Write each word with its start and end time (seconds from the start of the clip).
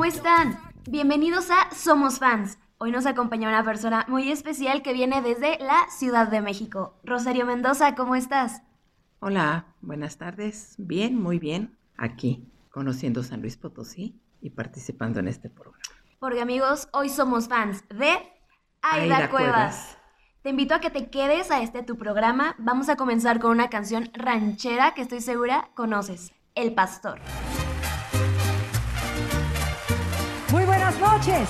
¿Cómo 0.00 0.08
están? 0.08 0.58
Bienvenidos 0.88 1.50
a 1.50 1.74
Somos 1.74 2.20
Fans. 2.20 2.56
Hoy 2.78 2.90
nos 2.90 3.04
acompaña 3.04 3.50
una 3.50 3.62
persona 3.62 4.06
muy 4.08 4.32
especial 4.32 4.80
que 4.80 4.94
viene 4.94 5.20
desde 5.20 5.58
la 5.58 5.90
Ciudad 5.90 6.28
de 6.28 6.40
México. 6.40 6.98
Rosario 7.04 7.44
Mendoza, 7.44 7.94
¿cómo 7.94 8.14
estás? 8.14 8.62
Hola, 9.18 9.66
buenas 9.82 10.16
tardes. 10.16 10.74
Bien, 10.78 11.20
muy 11.20 11.38
bien. 11.38 11.76
Aquí, 11.98 12.50
conociendo 12.70 13.22
San 13.22 13.42
Luis 13.42 13.58
Potosí 13.58 14.18
y 14.40 14.48
participando 14.48 15.20
en 15.20 15.28
este 15.28 15.50
programa. 15.50 15.84
Porque 16.18 16.40
amigos, 16.40 16.88
hoy 16.94 17.10
somos 17.10 17.48
fans 17.48 17.84
de 17.90 18.16
Aida, 18.80 19.16
Aida 19.18 19.28
Cuevas. 19.28 19.52
Cuevas. 19.52 19.98
Te 20.42 20.48
invito 20.48 20.72
a 20.72 20.80
que 20.80 20.88
te 20.88 21.10
quedes 21.10 21.50
a 21.50 21.60
este 21.60 21.82
tu 21.82 21.98
programa. 21.98 22.54
Vamos 22.56 22.88
a 22.88 22.96
comenzar 22.96 23.38
con 23.38 23.50
una 23.50 23.68
canción 23.68 24.08
ranchera 24.14 24.94
que 24.94 25.02
estoy 25.02 25.20
segura 25.20 25.68
conoces, 25.74 26.32
El 26.54 26.72
Pastor. 26.72 27.20
Noches. 31.00 31.48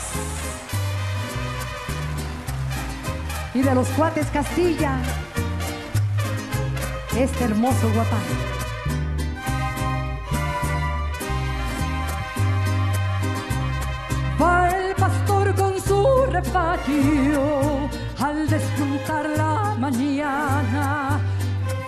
Y 3.53 3.63
de 3.63 3.75
los 3.75 3.89
cuates 3.89 4.27
Castilla, 4.29 4.99
este 7.17 7.45
hermoso 7.45 7.91
guapán. 7.93 8.21
Va 14.41 14.69
el 14.69 14.95
pastor 14.95 15.55
con 15.55 15.81
su 15.81 16.27
rebaño 16.27 17.91
al 18.21 18.49
despuntar 18.49 19.29
la 19.37 19.75
mañana, 19.79 21.21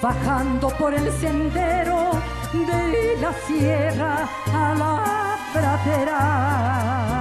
bajando 0.03 0.69
por 0.71 0.93
el 0.93 1.11
sendero 1.13 2.11
de 2.53 3.17
la 3.21 3.33
sierra 3.47 4.29
a 4.53 4.75
la 4.75 5.39
pradera. 5.53 7.12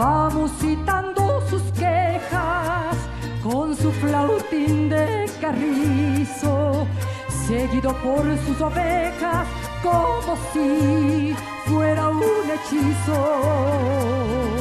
Va 0.00 0.30
musitando 0.30 1.42
sus 1.50 1.60
quejas 1.72 2.96
con 3.42 3.76
su 3.76 3.92
flautín 3.92 4.88
de 4.88 5.30
carrizo, 5.42 6.86
seguido 7.46 7.94
por 8.02 8.24
sus 8.46 8.58
ovejas 8.62 9.46
como 9.82 10.38
si 10.54 11.36
fuera 11.66 12.08
un 12.08 12.22
hechizo. 12.50 14.59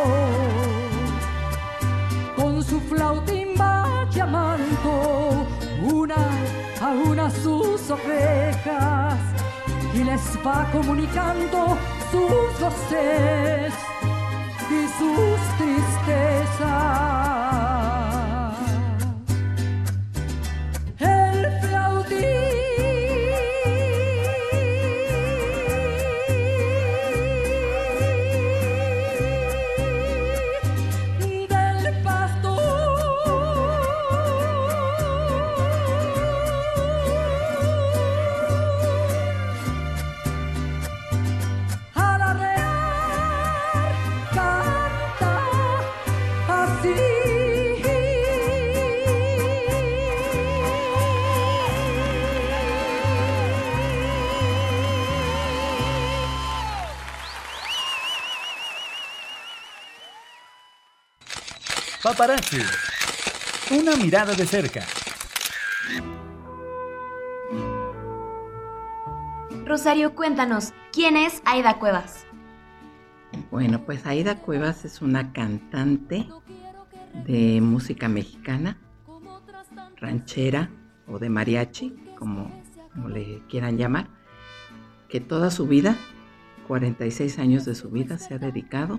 Con 2.36 2.62
su 2.62 2.80
flautín 2.80 3.48
va 3.60 4.06
llamando 4.10 5.46
una 5.82 6.30
a 6.80 6.90
una 6.90 7.30
sus 7.30 7.90
ovejas 7.90 9.18
y 9.94 10.04
les 10.04 10.38
va 10.46 10.68
comunicando 10.72 11.76
sus 12.10 12.60
goces 12.60 13.74
Paparazzi. 62.08 62.56
Una 63.70 63.94
mirada 63.96 64.32
de 64.32 64.46
cerca. 64.46 64.80
Rosario, 69.66 70.14
cuéntanos, 70.14 70.72
¿quién 70.90 71.18
es 71.18 71.42
Aida 71.44 71.78
Cuevas? 71.78 72.24
Bueno, 73.50 73.84
pues 73.84 74.06
Aida 74.06 74.36
Cuevas 74.36 74.86
es 74.86 75.02
una 75.02 75.34
cantante 75.34 76.26
de 77.26 77.60
música 77.60 78.08
mexicana, 78.08 78.78
ranchera 79.98 80.70
o 81.08 81.18
de 81.18 81.28
mariachi, 81.28 81.94
como, 82.16 82.50
como 82.94 83.10
le 83.10 83.42
quieran 83.50 83.76
llamar, 83.76 84.08
que 85.10 85.20
toda 85.20 85.50
su 85.50 85.66
vida, 85.66 85.94
46 86.68 87.38
años 87.38 87.66
de 87.66 87.74
su 87.74 87.90
vida, 87.90 88.16
se 88.16 88.32
ha 88.32 88.38
dedicado 88.38 88.98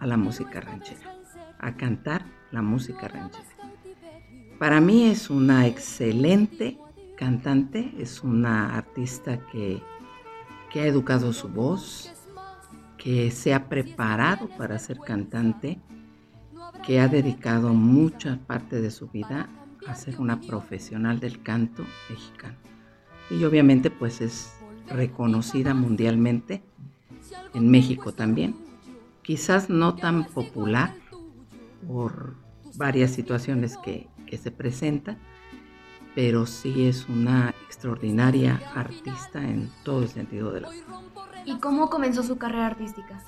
a 0.00 0.08
la 0.08 0.16
música 0.16 0.60
ranchera, 0.60 1.15
a 1.58 1.76
cantar 1.76 2.26
la 2.50 2.62
música 2.62 3.08
ranchera. 3.08 3.44
Para 4.58 4.80
mí 4.80 5.04
es 5.04 5.28
una 5.28 5.66
excelente 5.66 6.78
cantante, 7.16 7.92
es 7.98 8.22
una 8.22 8.76
artista 8.76 9.38
que, 9.52 9.82
que 10.70 10.80
ha 10.80 10.86
educado 10.86 11.32
su 11.32 11.48
voz, 11.48 12.12
que 12.96 13.30
se 13.30 13.52
ha 13.52 13.68
preparado 13.68 14.48
para 14.56 14.78
ser 14.78 14.98
cantante, 14.98 15.78
que 16.84 17.00
ha 17.00 17.08
dedicado 17.08 17.74
mucha 17.74 18.38
parte 18.46 18.80
de 18.80 18.90
su 18.90 19.08
vida 19.08 19.48
a 19.86 19.94
ser 19.94 20.20
una 20.20 20.40
profesional 20.40 21.20
del 21.20 21.42
canto 21.42 21.84
mexicano. 22.08 22.56
Y 23.30 23.44
obviamente 23.44 23.90
pues 23.90 24.20
es 24.20 24.54
reconocida 24.88 25.74
mundialmente, 25.74 26.62
en 27.54 27.70
México 27.70 28.12
también. 28.12 28.56
Quizás 29.22 29.68
no 29.68 29.96
tan 29.96 30.24
popular 30.26 30.94
por 31.86 32.36
varias 32.76 33.12
situaciones 33.12 33.76
que, 33.78 34.08
que 34.26 34.36
se 34.36 34.50
presentan, 34.50 35.18
pero 36.14 36.46
sí 36.46 36.86
es 36.86 37.08
una 37.08 37.54
extraordinaria 37.66 38.60
artista 38.74 39.42
en 39.42 39.70
todo 39.84 40.02
el 40.02 40.08
sentido 40.08 40.50
de 40.52 40.62
la 40.62 40.70
¿Y 41.44 41.58
cómo 41.60 41.88
comenzó 41.88 42.22
su 42.22 42.36
carrera 42.36 42.66
artística? 42.66 43.22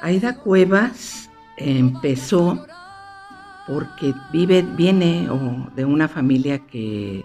Aida 0.00 0.38
Cuevas 0.38 1.28
empezó 1.56 2.64
porque 3.66 4.14
vive, 4.32 4.62
viene 4.62 5.28
de 5.74 5.84
una 5.84 6.06
familia 6.06 6.60
que 6.66 7.24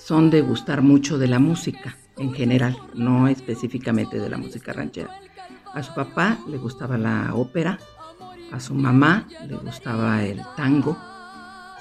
son 0.00 0.30
de 0.30 0.42
gustar 0.42 0.80
mucho 0.82 1.18
de 1.18 1.26
la 1.26 1.40
música 1.40 1.96
en 2.16 2.32
general, 2.32 2.76
no 2.94 3.26
específicamente 3.26 4.20
de 4.20 4.30
la 4.30 4.38
música 4.38 4.72
ranchera. 4.72 5.10
A 5.74 5.82
su 5.82 5.92
papá 5.92 6.38
le 6.48 6.56
gustaba 6.56 6.96
la 6.96 7.34
ópera, 7.34 7.78
a 8.52 8.60
su 8.60 8.74
mamá 8.74 9.28
le 9.46 9.56
gustaba 9.56 10.24
el 10.24 10.40
tango, 10.56 10.96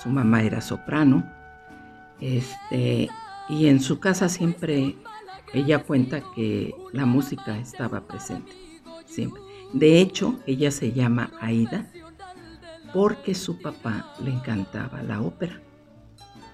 su 0.02 0.10
mamá 0.10 0.44
era 0.44 0.62
soprano, 0.62 1.24
este, 2.20 3.10
y 3.50 3.68
en 3.68 3.80
su 3.80 4.00
casa 4.00 4.30
siempre 4.30 4.96
ella 5.54 5.84
cuenta 5.84 6.22
que 6.36 6.74
la 6.92 7.06
música 7.06 7.58
estaba 7.58 8.02
presente, 8.02 8.52
siempre. 9.06 9.42
De 9.74 10.00
hecho, 10.00 10.40
ella 10.46 10.72
se 10.72 10.92
llama 10.94 11.32
Aida 11.42 11.88
porque 12.94 13.36
su 13.36 13.62
papá 13.62 14.14
le 14.24 14.32
encantaba 14.32 15.04
la 15.04 15.22
ópera 15.22 15.62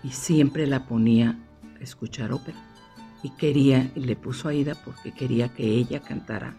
y 0.04 0.09
siempre 0.09 0.68
la 0.68 0.86
ponía 0.86 1.38
a 1.80 1.83
escuchar 1.83 2.33
ópera. 2.33 2.57
Y 3.21 3.30
quería, 3.31 3.89
y 3.95 4.01
le 4.01 4.16
puso 4.16 4.50
Aida 4.50 4.75
porque 4.83 5.13
quería 5.13 5.48
que 5.50 5.63
ella 5.63 6.01
cantara. 6.01 6.57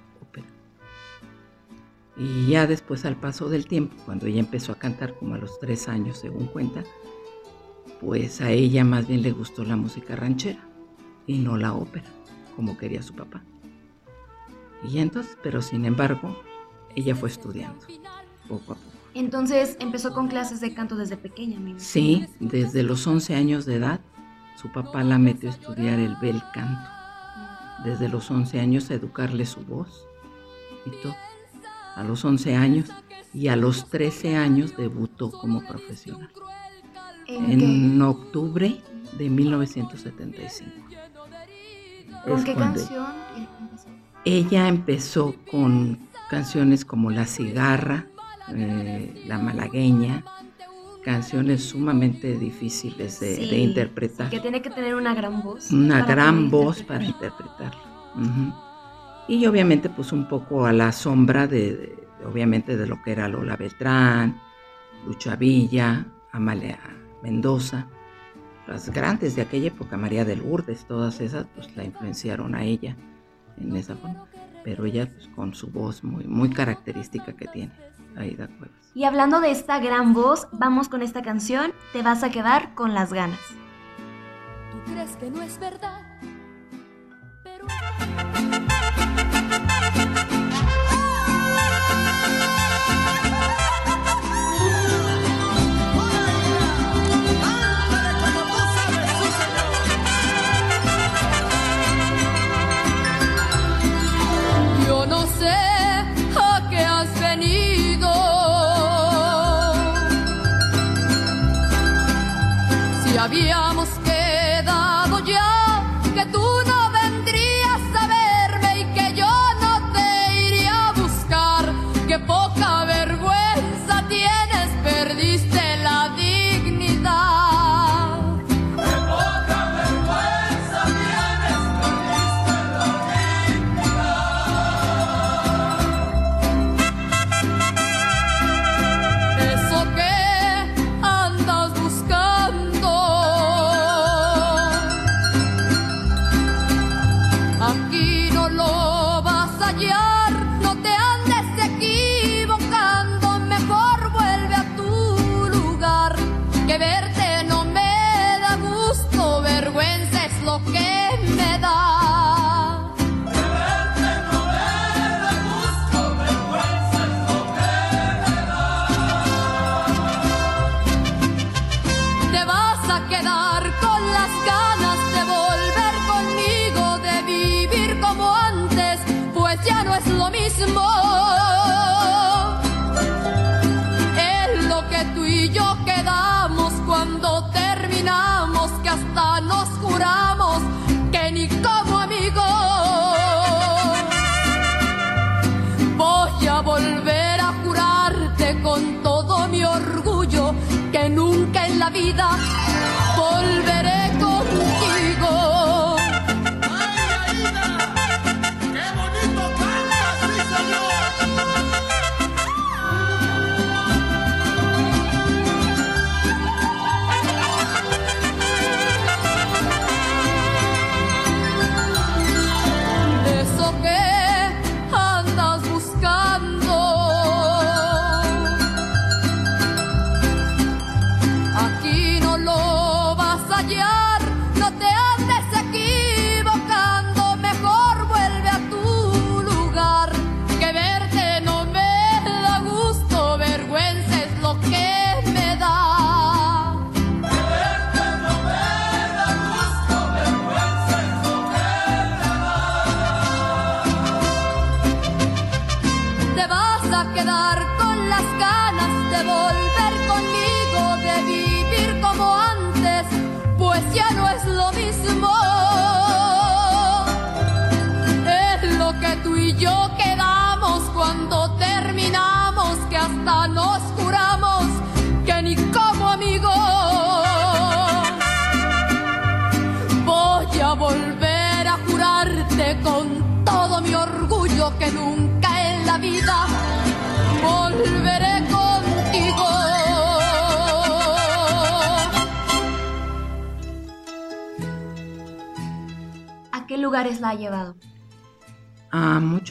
Y 2.16 2.46
ya 2.46 2.66
después, 2.66 3.04
al 3.04 3.16
paso 3.16 3.48
del 3.48 3.66
tiempo, 3.66 3.96
cuando 4.04 4.26
ella 4.26 4.40
empezó 4.40 4.72
a 4.72 4.78
cantar 4.78 5.14
como 5.14 5.34
a 5.34 5.38
los 5.38 5.58
tres 5.58 5.88
años, 5.88 6.18
según 6.18 6.46
cuenta, 6.46 6.84
pues 8.00 8.40
a 8.40 8.50
ella 8.50 8.84
más 8.84 9.08
bien 9.08 9.22
le 9.22 9.32
gustó 9.32 9.64
la 9.64 9.76
música 9.76 10.14
ranchera 10.14 10.60
y 11.26 11.38
no 11.38 11.56
la 11.56 11.72
ópera, 11.72 12.06
como 12.54 12.76
quería 12.76 13.02
su 13.02 13.14
papá. 13.14 13.42
Y 14.88 14.98
entonces, 14.98 15.36
pero 15.42 15.62
sin 15.62 15.84
embargo, 15.84 16.36
ella 16.94 17.16
fue 17.16 17.30
estudiando 17.30 17.84
poco 18.48 18.72
a 18.72 18.76
poco. 18.76 18.94
Entonces 19.14 19.76
empezó 19.80 20.12
con 20.12 20.28
clases 20.28 20.60
de 20.60 20.74
canto 20.74 20.96
desde 20.96 21.16
pequeña, 21.16 21.58
mi 21.60 21.74
Sí, 21.78 22.26
desde 22.40 22.82
los 22.82 23.06
11 23.06 23.34
años 23.34 23.64
de 23.64 23.76
edad, 23.76 24.00
su 24.56 24.70
papá 24.72 25.04
la 25.04 25.18
metió 25.18 25.48
a 25.48 25.52
estudiar 25.52 25.98
el 25.98 26.16
bel 26.16 26.42
canto. 26.52 26.90
Desde 27.84 28.08
los 28.08 28.30
11 28.30 28.60
años 28.60 28.90
a 28.90 28.94
educarle 28.94 29.46
su 29.46 29.60
voz 29.64 30.06
y 30.84 30.90
todo. 31.02 31.14
A 31.94 32.02
los 32.02 32.24
11 32.24 32.56
años 32.56 32.90
y 33.32 33.48
a 33.48 33.56
los 33.56 33.88
13 33.88 34.36
años 34.36 34.76
debutó 34.76 35.30
como 35.30 35.64
profesional. 35.66 36.30
En, 37.26 38.00
octubre 38.02 38.80
de 39.18 39.30
1975. 39.30 40.70
¿Con 42.26 42.44
qué 42.44 42.54
canción? 42.54 43.06
Ella 44.24 44.68
empezó 44.68 45.34
con 45.50 45.98
canciones 46.30 46.84
como 46.84 47.10
La 47.10 47.26
cigarra, 47.26 48.06
eh, 48.54 49.24
La 49.26 49.38
malagueña, 49.38 50.24
canciones 51.02 51.64
sumamente 51.64 52.36
difíciles 52.38 53.20
de, 53.20 53.58
interpretar. 53.58 54.30
Que 54.30 54.40
tiene 54.40 54.62
que 54.62 54.70
tener 54.70 54.94
una 54.94 55.14
gran 55.14 55.42
voz. 55.42 55.70
Una 55.70 56.04
gran 56.04 56.50
voz 56.50 56.82
para 56.82 57.04
interpretarlo. 57.04 57.82
Y 59.28 59.46
obviamente 59.46 59.88
pues 59.88 60.12
un 60.12 60.28
poco 60.28 60.66
a 60.66 60.72
la 60.72 60.92
sombra 60.92 61.46
de, 61.46 61.96
obviamente 62.24 62.76
de 62.76 62.86
lo 62.86 63.02
que 63.02 63.12
era 63.12 63.28
Lola 63.28 63.56
Beltrán, 63.56 64.38
Lucha 65.06 65.36
Villa, 65.36 66.06
Amalia 66.32 66.78
Mendoza, 67.22 67.86
las 68.66 68.90
grandes 68.90 69.36
de 69.36 69.42
aquella 69.42 69.68
época, 69.68 69.96
María 69.96 70.24
del 70.24 70.40
Lourdes, 70.40 70.86
todas 70.86 71.20
esas 71.20 71.46
pues 71.54 71.74
la 71.76 71.84
influenciaron 71.84 72.54
a 72.54 72.64
ella 72.64 72.96
en 73.58 73.76
esa 73.76 73.94
forma, 73.96 74.26
pero 74.62 74.84
ella 74.84 75.06
pues, 75.06 75.28
con 75.28 75.54
su 75.54 75.68
voz 75.68 76.02
muy, 76.02 76.24
muy 76.24 76.50
característica 76.50 77.32
que 77.32 77.46
tiene. 77.48 77.72
Aida 78.16 78.46
Cuevas. 78.46 78.92
Y 78.94 79.04
hablando 79.04 79.40
de 79.40 79.50
esta 79.50 79.80
gran 79.80 80.14
voz, 80.14 80.46
vamos 80.52 80.88
con 80.88 81.02
esta 81.02 81.22
canción, 81.22 81.72
Te 81.92 82.02
vas 82.02 82.22
a 82.22 82.30
quedar 82.30 82.74
con 82.74 82.94
las 82.94 83.12
ganas. 83.12 83.40
¿Tú 84.70 84.92
crees 84.92 85.16
que 85.16 85.30
no 85.30 85.42
es 85.42 85.58
verdad? 85.58 86.00
Pero... 87.42 87.66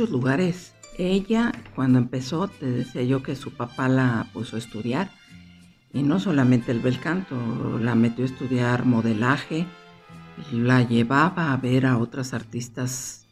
lugares. 0.09 0.73
Ella, 0.97 1.51
cuando 1.75 1.99
empezó, 1.99 2.47
te 2.47 2.65
decía 2.65 3.03
yo 3.03 3.23
que 3.23 3.35
su 3.35 3.51
papá 3.51 3.87
la 3.87 4.27
puso 4.33 4.55
a 4.55 4.59
estudiar. 4.59 5.11
Y 5.91 6.03
no 6.03 6.19
solamente 6.19 6.71
el 6.71 6.79
bel 6.79 6.99
canto, 6.99 7.35
la 7.79 7.95
metió 7.95 8.23
a 8.23 8.27
estudiar 8.27 8.85
modelaje, 8.85 9.67
la 10.51 10.81
llevaba 10.81 11.53
a 11.53 11.57
ver 11.57 11.85
a 11.85 11.97
otras 11.97 12.33
artistas 12.33 13.27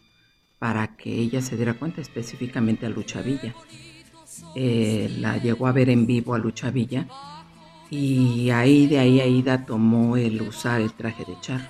para 0.59 0.95
que 0.95 1.11
ella 1.11 1.41
se 1.41 1.55
diera 1.55 1.73
cuenta, 1.73 2.01
específicamente 2.01 2.85
a 2.85 2.89
Lucha 2.89 3.21
Villa. 3.21 3.55
Eh, 4.55 5.15
la 5.19 5.37
llegó 5.37 5.67
a 5.67 5.71
ver 5.71 5.89
en 5.89 6.05
vivo 6.05 6.35
a 6.35 6.37
Lucha 6.37 6.69
Villa 6.69 7.07
y 7.89 8.49
ahí 8.51 8.87
de 8.87 8.99
ahí 8.99 9.19
Aida 9.19 9.65
tomó 9.65 10.15
el 10.15 10.41
usar 10.41 10.81
el 10.81 10.93
traje 10.93 11.25
de 11.25 11.35
charro. 11.41 11.67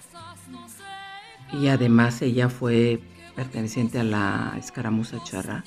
Y 1.52 1.68
además 1.68 2.22
ella 2.22 2.48
fue 2.48 3.02
perteneciente 3.36 4.00
a 4.00 4.04
la 4.04 4.56
escaramuza 4.58 5.24
charra, 5.24 5.64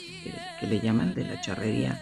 que, 0.61 0.67
le 0.67 0.81
llaman 0.81 1.15
de 1.15 1.25
la 1.25 1.41
charrería 1.41 2.01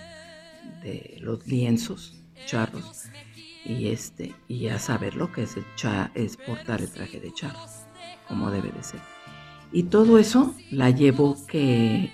de 0.83 1.19
los 1.21 1.47
lienzos 1.47 2.15
charros. 2.47 3.05
Y 3.65 3.89
este, 3.89 4.35
y 4.49 4.69
a 4.69 4.79
saber 4.79 5.15
lo 5.15 5.33
que 5.33 5.45
es 5.45 5.57
el 5.57 5.65
cha, 5.77 6.11
es 6.15 6.37
portar 6.37 6.81
el 6.81 6.91
traje 6.91 7.21
de 7.21 7.33
charro, 7.33 7.61
como 8.29 8.51
debe 8.51 8.73
de 8.73 8.83
ser. 8.83 9.01
Y 9.73 9.85
todo 9.85 10.19
eso 10.19 10.55
la 10.71 10.91
llevó 10.91 11.37
que 11.47 12.13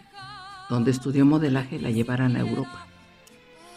donde 0.69 0.91
estudió 0.91 1.25
modelaje 1.25 1.81
la 1.81 1.91
llevaran 1.91 2.37
a 2.37 2.41
Europa. 2.41 2.87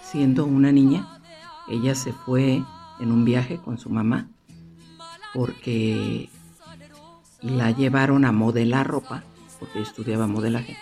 Siendo 0.04 0.46
una 0.46 0.72
niña, 0.72 1.22
ella 1.70 1.96
se 1.96 2.12
fue 2.12 2.64
en 3.00 3.12
un 3.12 3.26
viaje 3.26 3.58
con 3.58 3.78
su 3.78 3.90
mamá 3.90 4.30
porque 5.34 6.30
la 7.42 7.72
llevaron 7.72 8.26
a 8.26 8.32
modelar 8.32 8.88
ropa, 8.88 9.24
porque 9.62 9.80
estudiaba 9.80 10.26
modelaje, 10.26 10.76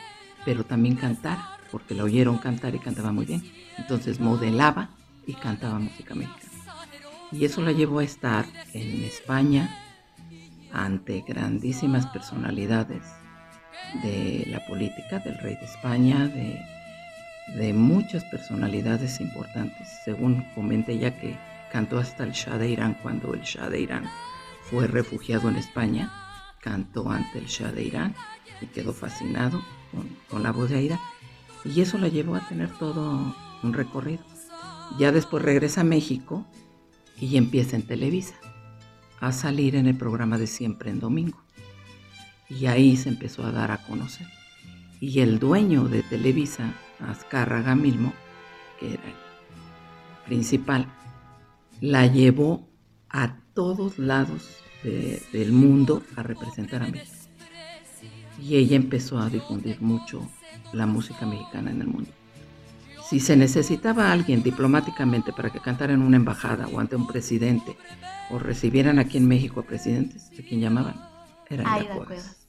pero 0.46 0.64
también 0.64 0.96
cantar, 0.96 1.38
porque 1.70 1.94
la 1.94 2.06
oyeron 2.06 2.38
cantar 2.38 2.74
y 2.74 2.80
cantaba 2.80 3.12
muy 3.12 3.26
bien. 3.26 3.44
Entonces 3.78 4.22
modelaba 4.22 4.90
y 5.28 5.34
cantaba 5.34 5.78
música 5.78 6.16
mexicana. 6.16 6.50
Y 7.32 7.44
eso 7.46 7.62
la 7.62 7.74
llevó 7.74 8.00
a 8.00 8.06
estar 8.06 8.46
en 8.74 9.04
España 9.04 9.70
ante 10.72 11.24
grandísimas 11.28 12.08
personalidades 12.08 13.04
de 14.02 14.46
la 14.48 14.66
política, 14.66 15.20
del 15.20 15.38
rey 15.40 15.56
de 15.56 15.66
España, 15.66 16.28
de, 16.28 16.60
de 17.56 17.74
muchas 17.74 18.24
personalidades 18.26 19.20
importantes. 19.20 19.90
Según 20.06 20.46
comenta 20.56 20.94
ella 20.94 21.20
que 21.20 21.38
cantó 21.72 22.00
hasta 22.00 22.24
el 22.24 22.32
Shah 22.32 22.58
de 22.58 22.70
Irán 22.70 22.98
cuando 23.02 23.34
el 23.34 23.42
Shah 23.42 23.70
de 23.70 23.82
Irán 23.82 24.10
fue 24.64 24.88
refugiado 24.88 25.50
en 25.50 25.58
España, 25.58 26.12
cantó 26.62 27.12
ante 27.12 27.40
el 27.40 27.46
Shah 27.46 27.72
de 27.72 27.84
Irán 27.84 28.16
y 28.62 28.66
quedó 28.68 28.94
fascinado 28.94 29.62
con, 29.92 30.08
con 30.30 30.44
la 30.44 30.52
voz 30.52 30.70
de 30.70 30.78
Aida 30.78 31.00
y 31.66 31.82
eso 31.82 31.98
la 31.98 32.08
llevó 32.08 32.36
a 32.36 32.48
tener 32.48 32.70
todo 32.78 33.36
un 33.64 33.74
recorrido. 33.74 34.24
Ya 34.98 35.12
después 35.12 35.44
regresa 35.44 35.82
a 35.82 35.84
México 35.84 36.46
y 37.20 37.38
empieza 37.38 37.76
en 37.76 37.84
Televisa 37.84 38.36
a 39.20 39.32
salir 39.32 39.76
en 39.76 39.88
el 39.88 39.96
programa 39.98 40.38
de 40.38 40.48
Siempre 40.48 40.90
en 40.90 41.00
Domingo. 41.00 41.38
Y 42.50 42.66
ahí 42.68 42.96
se 42.98 43.10
empezó 43.10 43.46
a 43.46 43.52
dar 43.52 43.72
a 43.72 43.78
conocer. 43.86 44.26
Y 45.02 45.20
el 45.20 45.38
dueño 45.40 45.84
de 45.88 46.02
Televisa, 46.04 46.74
Azcárraga 47.00 47.76
Milmo, 47.76 48.14
que 48.80 48.94
era 48.94 49.04
el 49.04 49.16
principal, 50.26 50.88
la 51.82 52.08
llevó 52.08 52.68
a 53.10 53.36
todos 53.54 54.00
lados 54.00 54.48
de- 54.84 55.22
del 55.34 55.52
mundo 55.52 56.02
a 56.16 56.24
representar 56.24 56.82
a 56.84 56.88
México. 56.88 57.16
Y 58.42 58.56
ella 58.56 58.76
empezó 58.76 59.20
a 59.20 59.30
difundir 59.30 59.82
mucho 59.82 60.28
la 60.74 60.86
música 60.86 61.26
mexicana 61.26 61.72
en 61.72 61.82
el 61.82 61.88
mundo. 61.88 62.10
Si 63.10 63.20
se 63.20 63.36
necesitaba 63.36 64.08
a 64.10 64.12
alguien 64.12 64.44
diplomáticamente 64.44 65.34
para 65.34 65.50
que 65.50 65.60
cantara 65.60 65.94
en 65.94 66.02
una 66.04 66.16
embajada 66.18 66.68
o 66.68 66.80
ante 66.80 66.96
un 66.96 67.08
presidente 67.08 67.76
o 68.30 68.38
recibieran 68.38 69.00
aquí 69.00 69.18
en 69.18 69.28
México 69.28 69.60
a 69.62 69.64
presidentes, 69.64 70.30
¿de 70.30 70.44
quién 70.46 70.62
llamaban? 70.62 70.96
Era 71.50 71.74
Aida 71.74 71.96
Cuevas. 71.96 72.08
Cuevas. 72.08 72.48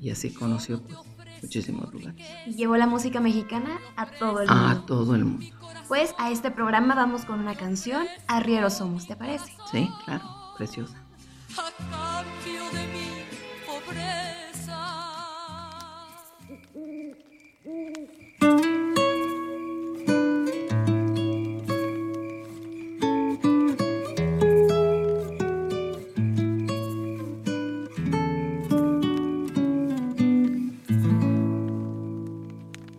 Y 0.00 0.10
así 0.10 0.32
conoció 0.32 0.82
pues, 0.82 0.98
muchísimos 1.42 1.92
lugares. 1.94 2.20
Y 2.46 2.54
llevó 2.54 2.76
la 2.76 2.86
música 2.88 3.20
mexicana 3.20 3.78
a 3.96 4.06
todo 4.06 4.40
el 4.40 4.50
A 4.50 4.54
mundo. 4.54 4.82
todo 4.84 5.14
el 5.14 5.24
mundo. 5.24 5.46
Pues 5.86 6.12
a 6.18 6.32
este 6.32 6.50
programa 6.50 6.96
vamos 6.96 7.24
con 7.24 7.38
una 7.38 7.54
canción, 7.54 8.04
Arrieros 8.26 8.74
Somos, 8.74 9.06
¿te 9.06 9.14
parece? 9.14 9.52
Sí, 9.70 9.88
claro, 10.04 10.24
preciosa. 10.58 11.00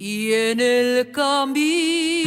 y 0.00 0.32
en 0.32 0.58
el 0.58 1.12
camino 1.12 2.21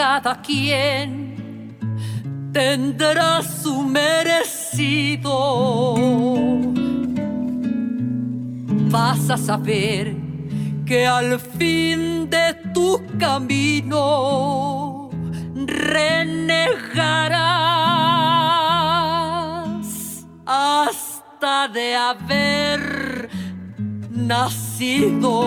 cada 0.00 0.32
quien 0.40 1.76
tendrá 2.54 3.42
su 3.42 3.82
merecido. 3.82 5.34
Vas 8.90 9.28
a 9.28 9.36
saber 9.36 10.16
que 10.86 11.06
al 11.06 11.38
fin 11.38 12.30
de 12.30 12.54
tu 12.72 12.98
camino 13.18 15.10
renegarás 15.54 16.34
hasta 20.46 21.68
de 21.68 21.94
haber 21.94 23.28
nacido. 24.10 25.40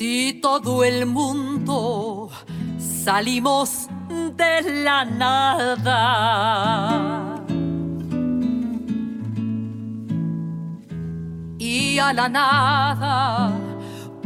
Si 0.00 0.32
todo 0.40 0.82
el 0.82 1.04
mundo 1.04 2.30
salimos 2.78 3.86
de 4.08 4.82
la 4.82 5.04
nada 5.04 5.84
y 11.58 11.98
a 11.98 12.14
la 12.14 12.30
nada, 12.30 13.52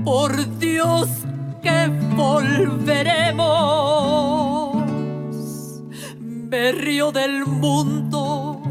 por 0.04 0.58
Dios 0.60 1.08
que 1.60 1.88
volveremos. 2.14 3.42
Me 6.20 6.70
río 6.70 7.10
del 7.10 7.46
mundo 7.46 8.62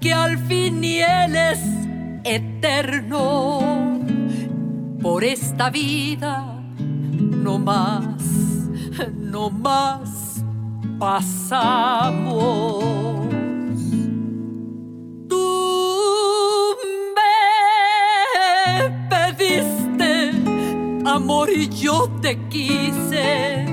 que 0.00 0.12
al 0.12 0.38
fin 0.46 0.84
y 0.84 1.00
él 1.00 1.34
es 1.34 1.58
eterno. 2.22 3.80
Por 5.02 5.24
esta 5.24 5.68
vida, 5.68 6.51
no 7.42 7.58
más, 7.58 8.22
no 9.18 9.50
más 9.50 10.42
pasamos. 10.98 12.84
Tú 15.28 16.76
me 17.16 18.90
pediste 19.10 20.30
amor 21.04 21.50
y 21.50 21.68
yo 21.68 22.08
te 22.20 22.38
quise. 22.48 23.66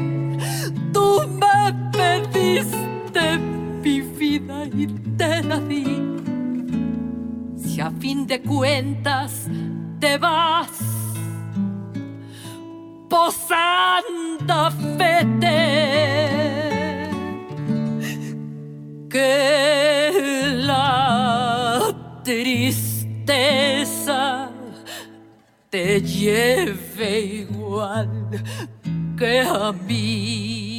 Tú 0.91 1.21
me 1.27 1.91
pediste 1.91 3.37
mi 3.83 4.01
vida 4.01 4.65
y 4.65 4.87
te 5.15 5.43
la 5.43 5.59
di. 5.59 6.01
Si 7.55 7.79
a 7.79 7.91
fin 7.91 8.25
de 8.25 8.41
cuentas 8.41 9.45
te 9.99 10.17
vas, 10.17 10.98
posanda 13.09 14.71
fete, 14.97 15.59
que 19.09 20.53
la 20.53 21.79
tristeza 22.23 22.91
te 25.69 26.01
lleve 26.01 27.19
igual 27.21 28.29
que 29.17 29.41
a 29.41 29.71
mí. 29.71 30.78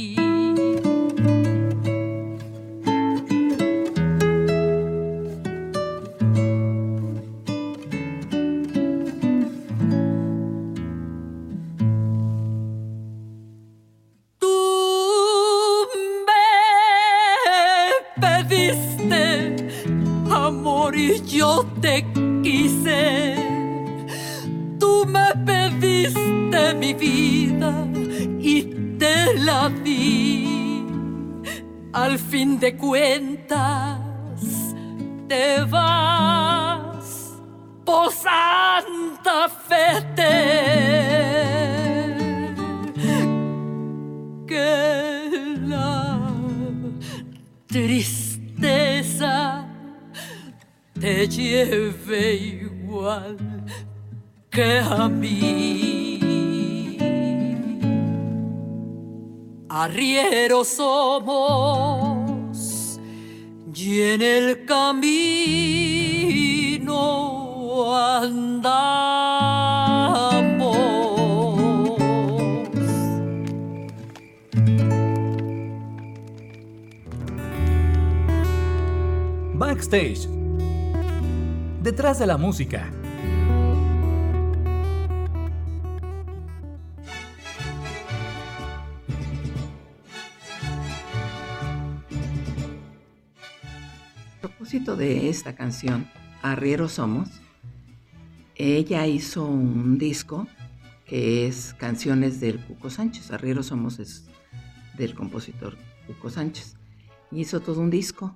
Arrieros 59.83 60.67
somos 60.67 61.79
y 63.73 64.01
en 64.01 64.21
el 64.21 64.63
camino 64.65 65.01
andamos. 67.97 69.17
Backstage. 79.55 80.27
Detrás 81.81 82.19
de 82.19 82.27
la 82.27 82.37
música. 82.37 83.00
Propósito 94.41 94.95
de 94.95 95.29
esta 95.29 95.55
canción, 95.55 96.09
Arrieros 96.41 96.93
Somos, 96.93 97.29
ella 98.55 99.05
hizo 99.05 99.45
un 99.45 99.97
disco 99.97 100.47
que 101.05 101.47
es 101.47 101.75
Canciones 101.75 102.39
del 102.39 102.59
Cuco 102.59 102.89
Sánchez. 102.89 103.31
Arrieros 103.31 103.67
Somos 103.67 103.99
es 103.99 104.25
del 104.97 105.13
compositor 105.13 105.77
Cuco 106.07 106.29
Sánchez. 106.29 106.75
Y 107.31 107.41
hizo 107.41 107.59
todo 107.59 107.81
un 107.81 107.89
disco. 107.89 108.35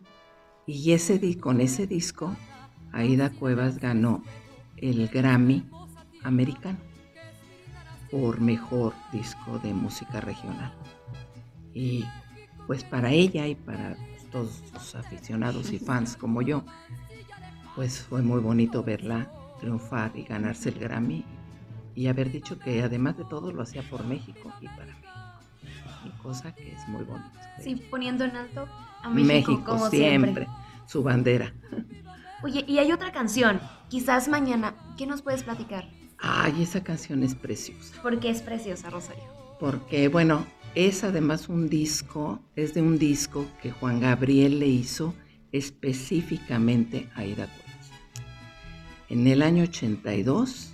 Y 0.68 0.92
ese, 0.92 1.38
con 1.38 1.60
ese 1.60 1.88
disco, 1.88 2.36
Aida 2.92 3.32
Cuevas 3.32 3.80
ganó 3.80 4.24
el 4.78 5.08
Grammy 5.08 5.68
americano 6.24 6.80
por 8.12 8.42
mejor 8.42 8.94
disco 9.12 9.60
de 9.60 9.74
música 9.74 10.22
regional. 10.22 10.74
Y 11.74 12.06
pues 12.68 12.84
para 12.84 13.12
ella 13.12 13.48
y 13.48 13.56
para 13.56 13.96
todos 14.36 14.62
sus 14.74 14.96
aficionados 14.96 15.72
y 15.72 15.80
fans 15.80 16.18
como 16.18 16.42
yo, 16.42 16.66
pues 17.74 18.02
fue 18.02 18.22
muy 18.22 18.42
bonito 18.42 18.84
verla 18.84 19.32
triunfar 19.62 20.12
y 20.14 20.24
ganarse 20.24 20.70
el 20.70 20.80
Grammy 20.80 21.24
y 21.96 22.08
haber 22.08 22.30
dicho 22.30 22.60
que 22.60 22.84
además 22.84 23.18
de 23.18 23.24
todo 23.24 23.54
lo 23.54 23.62
hacía 23.62 23.82
por 23.90 24.06
México 24.06 24.52
y 24.60 24.68
para 24.68 24.88
México. 24.88 25.10
Y 26.06 26.10
cosa 26.22 26.54
que 26.54 26.74
es 26.74 26.86
muy 26.90 27.06
bonito. 27.06 27.32
de 27.58 27.64
Sí, 27.64 27.76
poniendo 27.90 28.26
en 28.26 28.36
alto 28.36 28.68
a 29.02 29.10
México, 29.10 29.52
México 29.52 29.64
como 29.64 29.90
siempre, 29.90 30.44
siempre. 30.44 30.48
su 30.86 31.02
bandera. 31.02 31.54
Oye, 32.44 32.66
y 32.68 32.80
hay 32.80 32.92
otra 32.92 33.14
canción, 33.14 33.62
quizás 33.88 34.28
mañana. 34.28 34.74
¿Qué 34.98 35.08
nos 35.08 35.22
puedes 35.22 35.44
platicar? 35.44 35.88
Ay, 36.20 36.62
esa 36.62 36.84
canción 36.84 37.24
es 37.24 37.36
preciosa. 37.36 37.96
Porque 38.04 38.30
es 38.30 38.42
preciosa, 38.42 38.90
Rosario. 38.90 39.24
Porque, 39.62 40.10
bueno, 40.10 40.46
es 40.76 41.04
además 41.04 41.48
un 41.50 41.70
disco, 41.70 42.40
es 42.56 42.74
de 42.74 42.82
un 42.82 42.98
disco 43.00 43.46
que 43.62 43.72
Juan 43.72 44.00
Gabriel 44.00 44.60
le 44.60 44.68
hizo 44.68 45.14
específicamente 45.52 47.10
a 47.16 47.22
Aida 47.22 47.48
Cuevas. 47.48 47.92
En 49.10 49.28
el 49.28 49.42
año 49.42 49.64
82, 49.64 50.74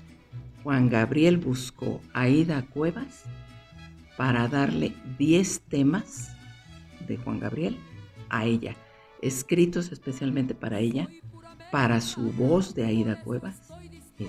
Juan 0.64 0.90
Gabriel 0.90 1.38
buscó 1.38 2.02
a 2.14 2.22
Aida 2.22 2.64
Cuevas 2.64 3.24
para 4.18 4.48
darle 4.48 4.94
10 5.18 5.62
temas 5.62 6.30
de 7.08 7.18
Juan 7.18 7.40
Gabriel 7.40 7.78
a 8.30 8.46
ella, 8.46 8.76
escritos 9.22 9.92
especialmente 9.92 10.56
para 10.56 10.80
ella, 10.80 11.10
para 11.72 12.02
su 12.02 12.32
voz 12.32 12.74
de 12.74 12.86
Aida 12.86 13.22
Cuevas. 13.22 13.60
Y- 14.18 14.28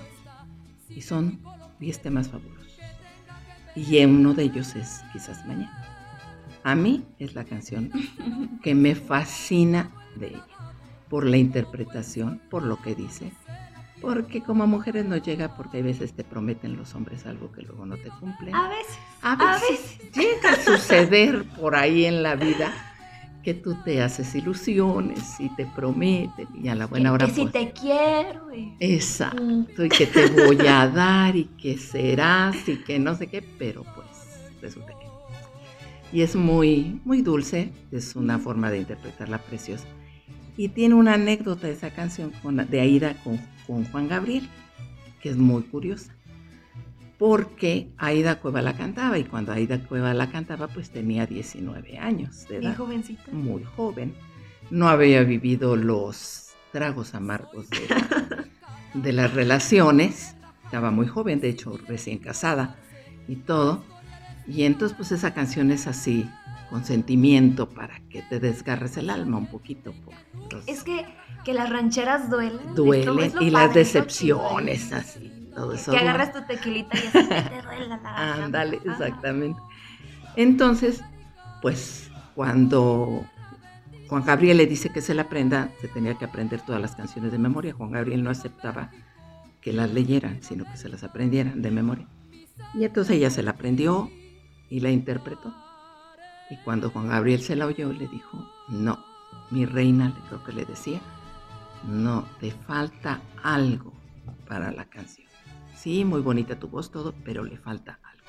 Y 0.89 1.01
son 1.01 1.39
10 1.79 2.01
temas 2.01 2.29
fabulosos. 2.29 2.62
Y 3.75 4.03
uno 4.05 4.33
de 4.33 4.43
ellos 4.43 4.75
es 4.75 5.01
Quizás 5.11 5.45
Mañana. 5.45 5.83
A 6.63 6.75
mí 6.75 7.05
es 7.19 7.33
la 7.35 7.43
canción 7.43 7.91
que 8.63 8.73
me 8.75 8.95
fascina 8.95 9.91
de 10.15 10.27
ella, 10.27 10.45
por 11.09 11.25
la 11.25 11.37
interpretación, 11.37 12.41
por 12.49 12.63
lo 12.63 12.81
que 12.81 12.95
dice, 12.95 13.33
porque 14.01 14.41
como 14.41 14.67
mujeres 14.67 15.05
nos 15.05 15.21
llega 15.23 15.55
porque 15.55 15.79
a 15.79 15.81
veces 15.81 16.13
te 16.13 16.23
prometen 16.23 16.77
los 16.77 16.93
hombres 16.95 17.25
algo 17.25 17.51
que 17.51 17.61
luego 17.61 17.85
no 17.85 17.97
te 17.97 18.09
cumplen. 18.19 18.55
A 18.55 18.69
veces. 18.69 18.97
A 19.21 19.33
a 19.33 19.59
veces 19.59 19.99
llega 20.13 20.51
a 20.51 20.55
suceder 20.55 21.45
por 21.59 21.75
ahí 21.75 22.05
en 22.05 22.23
la 22.23 22.35
vida 22.35 22.92
que 23.43 23.53
tú 23.53 23.75
te 23.83 24.01
haces 24.01 24.33
ilusiones 24.35 25.39
y 25.39 25.49
te 25.55 25.65
prometen 25.65 26.47
y 26.55 26.69
a 26.69 26.75
la 26.75 26.87
buena 26.87 27.09
que, 27.09 27.13
hora 27.13 27.25
que 27.27 27.33
si 27.33 27.41
pues, 27.41 27.53
te 27.53 27.71
quiero. 27.73 28.53
y- 28.55 28.73
Exacto, 28.79 29.83
y 29.85 29.89
que 29.89 30.05
te 30.05 30.27
voy 30.27 30.65
a 30.67 30.87
dar 30.93 31.35
y 31.35 31.45
que 31.61 31.77
serás 31.77 32.67
y 32.69 32.77
que 32.77 32.99
no 32.99 33.15
sé 33.15 33.27
qué, 33.27 33.41
pero 33.59 33.83
pues 33.95 34.07
resulta 34.61 34.93
que. 34.93 35.03
Y 36.17 36.21
es 36.21 36.35
muy, 36.35 37.01
muy 37.05 37.21
dulce, 37.21 37.71
es 37.91 38.15
una 38.15 38.37
forma 38.39 38.69
de 38.71 38.77
interpretarla 38.79 39.39
preciosa. 39.39 39.85
Y 40.55 40.69
tiene 40.69 40.93
una 40.95 41.15
anécdota 41.15 41.67
esa 41.67 41.89
canción 41.89 42.31
con, 42.43 42.57
de 42.69 42.79
Aida 42.79 43.15
con, 43.23 43.39
con 43.65 43.83
Juan 43.85 44.07
Gabriel, 44.07 44.47
que 45.21 45.29
es 45.29 45.37
muy 45.37 45.63
curiosa. 45.63 46.15
Porque 47.25 47.87
Aida 47.97 48.41
Cueva 48.41 48.61
la 48.61 48.73
cantaba 48.75 49.17
y 49.17 49.23
cuando 49.23 49.53
Aida 49.53 49.79
Cueva 49.87 50.13
la 50.13 50.29
cantaba 50.29 50.67
pues 50.67 50.89
tenía 50.89 51.25
19 51.25 51.97
años 51.97 52.45
de 52.49 52.57
edad 52.57 52.75
jovencita. 52.75 53.31
muy 53.31 53.63
joven, 53.63 54.13
no 54.69 54.89
había 54.89 55.23
vivido 55.23 55.77
los 55.77 56.49
tragos 56.73 57.15
amargos 57.15 57.69
de, 57.69 57.87
la- 57.87 58.45
de 58.93 59.13
las 59.13 59.33
relaciones, 59.33 60.35
estaba 60.65 60.91
muy 60.91 61.07
joven, 61.07 61.39
de 61.39 61.47
hecho 61.47 61.79
recién 61.87 62.17
casada 62.17 62.75
y 63.29 63.37
todo, 63.37 63.85
y 64.45 64.63
entonces 64.63 64.97
pues 64.97 65.13
esa 65.13 65.33
canción 65.33 65.71
es 65.71 65.87
así, 65.87 66.29
con 66.69 66.83
sentimiento 66.83 67.69
para 67.69 68.01
que 68.09 68.21
te 68.23 68.41
desgarres 68.41 68.97
el 68.97 69.09
alma 69.09 69.37
un 69.37 69.47
poquito. 69.47 69.93
Por 70.03 70.51
los- 70.51 70.67
Es 70.67 70.83
que, 70.83 71.05
que 71.45 71.53
las 71.53 71.69
rancheras 71.69 72.29
duelen. 72.29 72.75
duelen 72.75 73.17
es 73.19 73.33
y 73.39 73.49
las 73.49 73.73
decepciones 73.73 74.91
así, 74.91 75.31
todo 75.53 75.73
eso. 75.73 75.91
Que 75.91 75.97
agarras 75.97 76.33
tu 76.33 76.41
tequilita 76.43 76.97
y 76.97 77.07
así 77.07 77.27
te 77.27 77.61
duele 77.63 77.87
la. 77.87 78.43
Ándale, 78.43 78.79
exactamente. 78.85 79.61
Entonces, 80.35 81.01
pues 81.61 82.09
cuando 82.35 83.25
Juan 84.09 84.23
Gabriel 84.25 84.57
le 84.57 84.65
dice 84.65 84.89
que 84.89 85.01
se 85.01 85.13
la 85.13 85.23
aprenda, 85.23 85.69
se 85.81 85.87
tenía 85.87 86.15
que 86.17 86.25
aprender 86.25 86.61
todas 86.61 86.81
las 86.81 86.95
canciones 86.95 87.31
de 87.31 87.37
memoria. 87.37 87.73
Juan 87.73 87.91
Gabriel 87.91 88.23
no 88.23 88.29
aceptaba 88.29 88.91
que 89.61 89.73
las 89.73 89.91
leyeran, 89.91 90.43
sino 90.43 90.65
que 90.65 90.77
se 90.77 90.89
las 90.89 91.03
aprendieran 91.03 91.61
de 91.61 91.71
memoria. 91.71 92.07
Y 92.73 92.83
entonces 92.83 93.15
ella 93.15 93.29
se 93.29 93.43
la 93.43 93.51
aprendió 93.51 94.11
y 94.69 94.81
la 94.81 94.91
interpretó. 94.91 95.53
Y 96.49 96.57
cuando 96.57 96.89
Juan 96.89 97.07
Gabriel 97.07 97.41
se 97.41 97.55
la 97.55 97.65
oyó, 97.65 97.91
le 97.93 98.07
dijo, 98.07 98.47
no, 98.69 99.03
mi 99.49 99.65
reina, 99.65 100.13
creo 100.27 100.43
que 100.43 100.51
le 100.51 100.65
decía, 100.65 100.99
no, 101.87 102.25
te 102.39 102.51
falta 102.51 103.21
algo 103.41 103.93
para 104.47 104.71
la 104.71 104.85
canción. 104.85 105.27
Sí, 105.75 106.05
muy 106.05 106.21
bonita 106.21 106.59
tu 106.59 106.67
voz, 106.67 106.91
todo, 106.91 107.13
pero 107.23 107.43
le 107.43 107.57
falta 107.57 107.99
algo. 108.03 108.23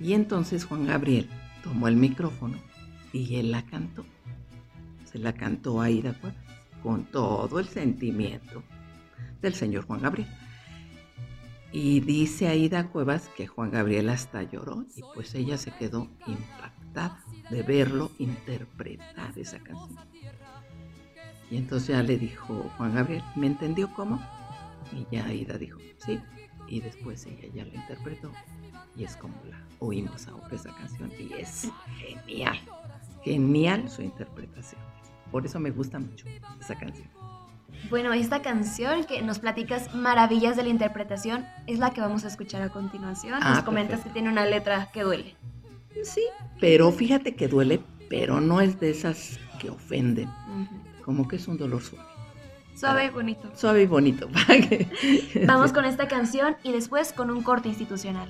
Y 0.00 0.12
entonces 0.14 0.64
Juan 0.64 0.86
Gabriel 0.86 1.28
tomó 1.62 1.88
el 1.88 1.96
micrófono 1.96 2.58
y 3.12 3.36
él 3.36 3.50
la 3.50 3.64
cantó. 3.66 4.04
Se 5.04 5.18
la 5.18 5.34
cantó 5.34 5.80
a 5.80 5.90
Ida 5.90 6.14
Cuevas 6.20 6.44
con 6.82 7.04
todo 7.04 7.58
el 7.58 7.66
sentimiento 7.66 8.62
del 9.40 9.54
señor 9.54 9.86
Juan 9.86 10.02
Gabriel. 10.02 10.28
Y 11.72 12.00
dice 12.00 12.46
Aida 12.46 12.88
Cuevas 12.88 13.28
que 13.36 13.48
Juan 13.48 13.72
Gabriel 13.72 14.08
hasta 14.10 14.42
lloró 14.44 14.84
y 14.94 15.02
pues 15.14 15.34
ella 15.34 15.58
se 15.58 15.72
quedó 15.72 16.08
impactada 16.26 17.24
de 17.50 17.62
verlo 17.62 18.12
interpretar 18.18 19.36
esa 19.36 19.58
canción. 19.58 19.98
Y 21.50 21.56
entonces 21.56 21.88
ya 21.88 22.02
le 22.02 22.16
dijo 22.16 22.54
Juan 22.76 22.94
Gabriel, 22.94 23.24
¿me 23.34 23.48
entendió 23.48 23.92
cómo? 23.94 24.22
Y 24.92 25.06
ya 25.10 25.26
Aida 25.26 25.58
dijo, 25.58 25.80
sí. 25.98 26.20
Y 26.68 26.80
después 26.80 27.26
ella 27.26 27.48
ya 27.54 27.64
la 27.64 27.74
interpretó 27.74 28.32
y 28.96 29.04
es 29.04 29.16
como 29.16 29.34
la 29.48 29.60
oímos 29.80 30.26
ahora 30.28 30.48
esa 30.54 30.74
canción 30.74 31.10
y 31.18 31.32
es 31.34 31.68
genial, 31.98 32.58
genial 33.22 33.88
su 33.88 34.02
interpretación. 34.02 34.80
Por 35.30 35.44
eso 35.44 35.58
me 35.58 35.70
gusta 35.70 35.98
mucho 35.98 36.26
esa 36.60 36.76
canción. 36.76 37.08
Bueno, 37.90 38.12
esta 38.12 38.40
canción 38.40 39.04
que 39.04 39.20
nos 39.20 39.40
platicas 39.40 39.94
maravillas 39.94 40.56
de 40.56 40.62
la 40.62 40.68
interpretación 40.70 41.44
es 41.66 41.78
la 41.78 41.90
que 41.90 42.00
vamos 42.00 42.24
a 42.24 42.28
escuchar 42.28 42.62
a 42.62 42.70
continuación. 42.70 43.40
Ah, 43.42 43.54
nos 43.54 43.64
comentas 43.64 43.96
perfecto. 43.96 44.08
que 44.10 44.12
tiene 44.14 44.30
una 44.30 44.46
letra 44.46 44.90
que 44.92 45.02
duele. 45.02 45.36
Sí, 46.02 46.22
pero 46.60 46.90
fíjate 46.92 47.34
que 47.34 47.48
duele, 47.48 47.80
pero 48.08 48.40
no 48.40 48.60
es 48.60 48.80
de 48.80 48.90
esas 48.90 49.38
que 49.60 49.70
ofenden, 49.70 50.30
como 51.04 51.28
que 51.28 51.36
es 51.36 51.46
un 51.46 51.58
dolor 51.58 51.82
suave. 51.82 52.13
Suave 52.74 53.06
y 53.06 53.10
bonito. 53.10 53.48
Suave 53.54 53.82
y 53.82 53.86
bonito. 53.86 54.28
Vamos 55.46 55.72
con 55.74 55.84
esta 55.84 56.08
canción 56.08 56.56
y 56.62 56.72
después 56.72 57.12
con 57.12 57.30
un 57.30 57.42
corte 57.42 57.68
institucional. 57.68 58.28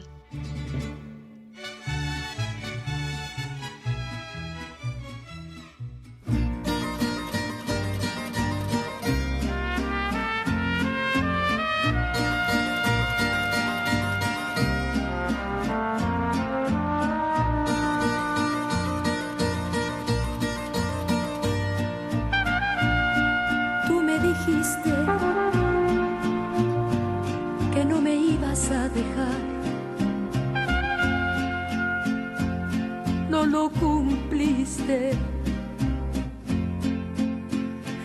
No 33.45 33.51
lo 33.51 33.71
cumpliste. 33.71 35.13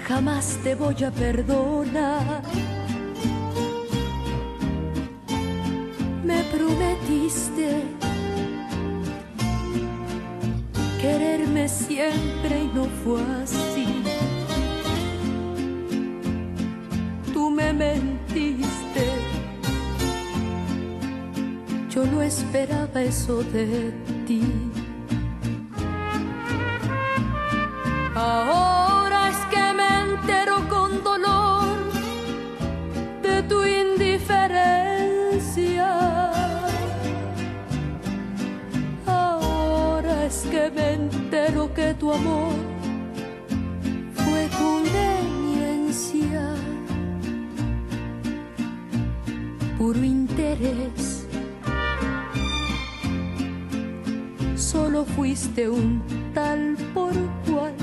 Jamás 0.05 0.59
te 0.63 0.75
voy 0.75 1.01
a 1.01 1.11
perdonar. 1.11 2.43
Me 6.25 6.43
prometiste 6.43 7.83
quererme 11.01 11.69
siempre 11.69 12.63
y 12.63 12.67
no 12.75 12.83
fue 13.01 13.21
así. 13.41 13.87
tú 17.33 17.49
me 17.49 17.71
mentiste. 17.71 19.05
Yo 21.89 22.05
no 22.05 22.21
esperaba 22.21 23.01
eso 23.01 23.41
de 23.43 23.93
ti. 24.27 24.58
Tu 42.09 42.15
amor 42.15 42.53
fue 44.13 44.49
conveniencia 44.57 46.55
puro 49.77 50.03
interés. 50.03 51.27
Solo 54.55 55.05
fuiste 55.05 55.69
un 55.69 56.01
tal 56.33 56.75
por 56.93 57.13
cual. 57.47 57.75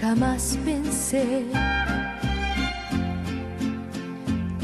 Jamás 0.00 0.58
pensé 0.64 1.44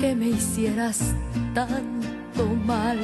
que 0.00 0.14
me 0.14 0.28
hicieras 0.28 1.14
tanto 1.54 2.46
mal. 2.64 2.98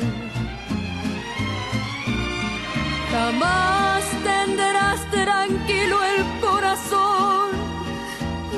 Jamás 3.14 4.02
tendrás 4.24 5.00
tranquilo 5.08 6.02
el 6.02 6.24
corazón 6.40 7.52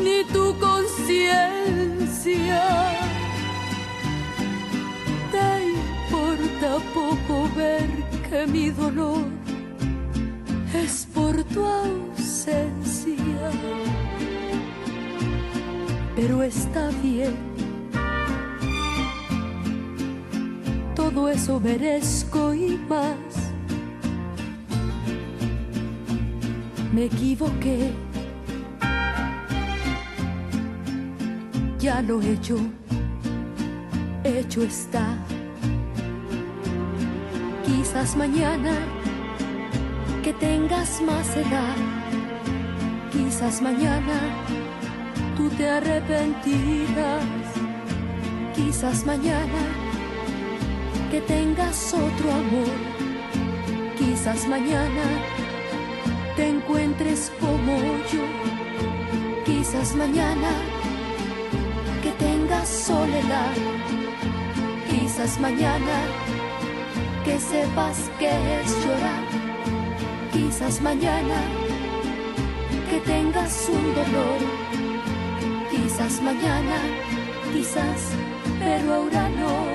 ni 0.02 0.24
tu 0.32 0.58
conciencia. 0.58 2.64
Te 5.30 5.74
importa 5.76 6.78
poco 6.94 7.50
ver 7.54 7.86
que 8.30 8.46
mi 8.46 8.70
dolor 8.70 9.26
es 10.74 11.06
por 11.12 11.44
tu 11.44 11.62
ausencia. 11.62 13.50
Pero 16.16 16.42
está 16.42 16.88
bien. 17.02 17.36
Todo 20.94 21.28
eso 21.28 21.60
merezco 21.60 22.54
y 22.54 22.78
más. 22.88 23.35
Me 26.96 27.04
equivoqué. 27.04 27.92
ya 31.78 32.00
lo 32.00 32.22
hecho, 32.22 32.56
hecho 34.24 34.62
está. 34.62 35.06
Quizás 37.66 38.16
mañana 38.16 38.72
que 40.24 40.32
tengas 40.32 41.02
más 41.02 41.36
edad, 41.36 41.76
quizás 43.12 43.60
mañana 43.60 44.18
tú 45.36 45.50
te 45.50 45.68
arrepentirás, 45.68 47.24
quizás 48.54 49.04
mañana 49.04 49.62
que 51.10 51.20
tengas 51.20 51.92
otro 51.92 52.32
amor, 52.32 52.78
quizás 53.98 54.48
mañana 54.48 55.35
te 56.36 56.48
encuentres 56.48 57.32
como 57.40 57.78
yo, 58.12 58.24
quizás 59.46 59.94
mañana 59.96 60.50
que 62.02 62.10
tengas 62.12 62.68
soledad. 62.68 63.54
Quizás 64.88 65.40
mañana 65.40 65.96
que 67.24 67.38
sepas 67.40 68.10
que 68.18 68.28
es 68.28 68.84
llorar. 68.84 69.24
Quizás 70.32 70.80
mañana 70.82 71.40
que 72.90 73.00
tengas 73.00 73.68
un 73.70 73.94
dolor. 73.94 74.40
Quizás 75.70 76.20
mañana, 76.20 76.76
quizás, 77.52 78.10
pero 78.58 78.94
ahora 78.94 79.28
no. 79.30 79.65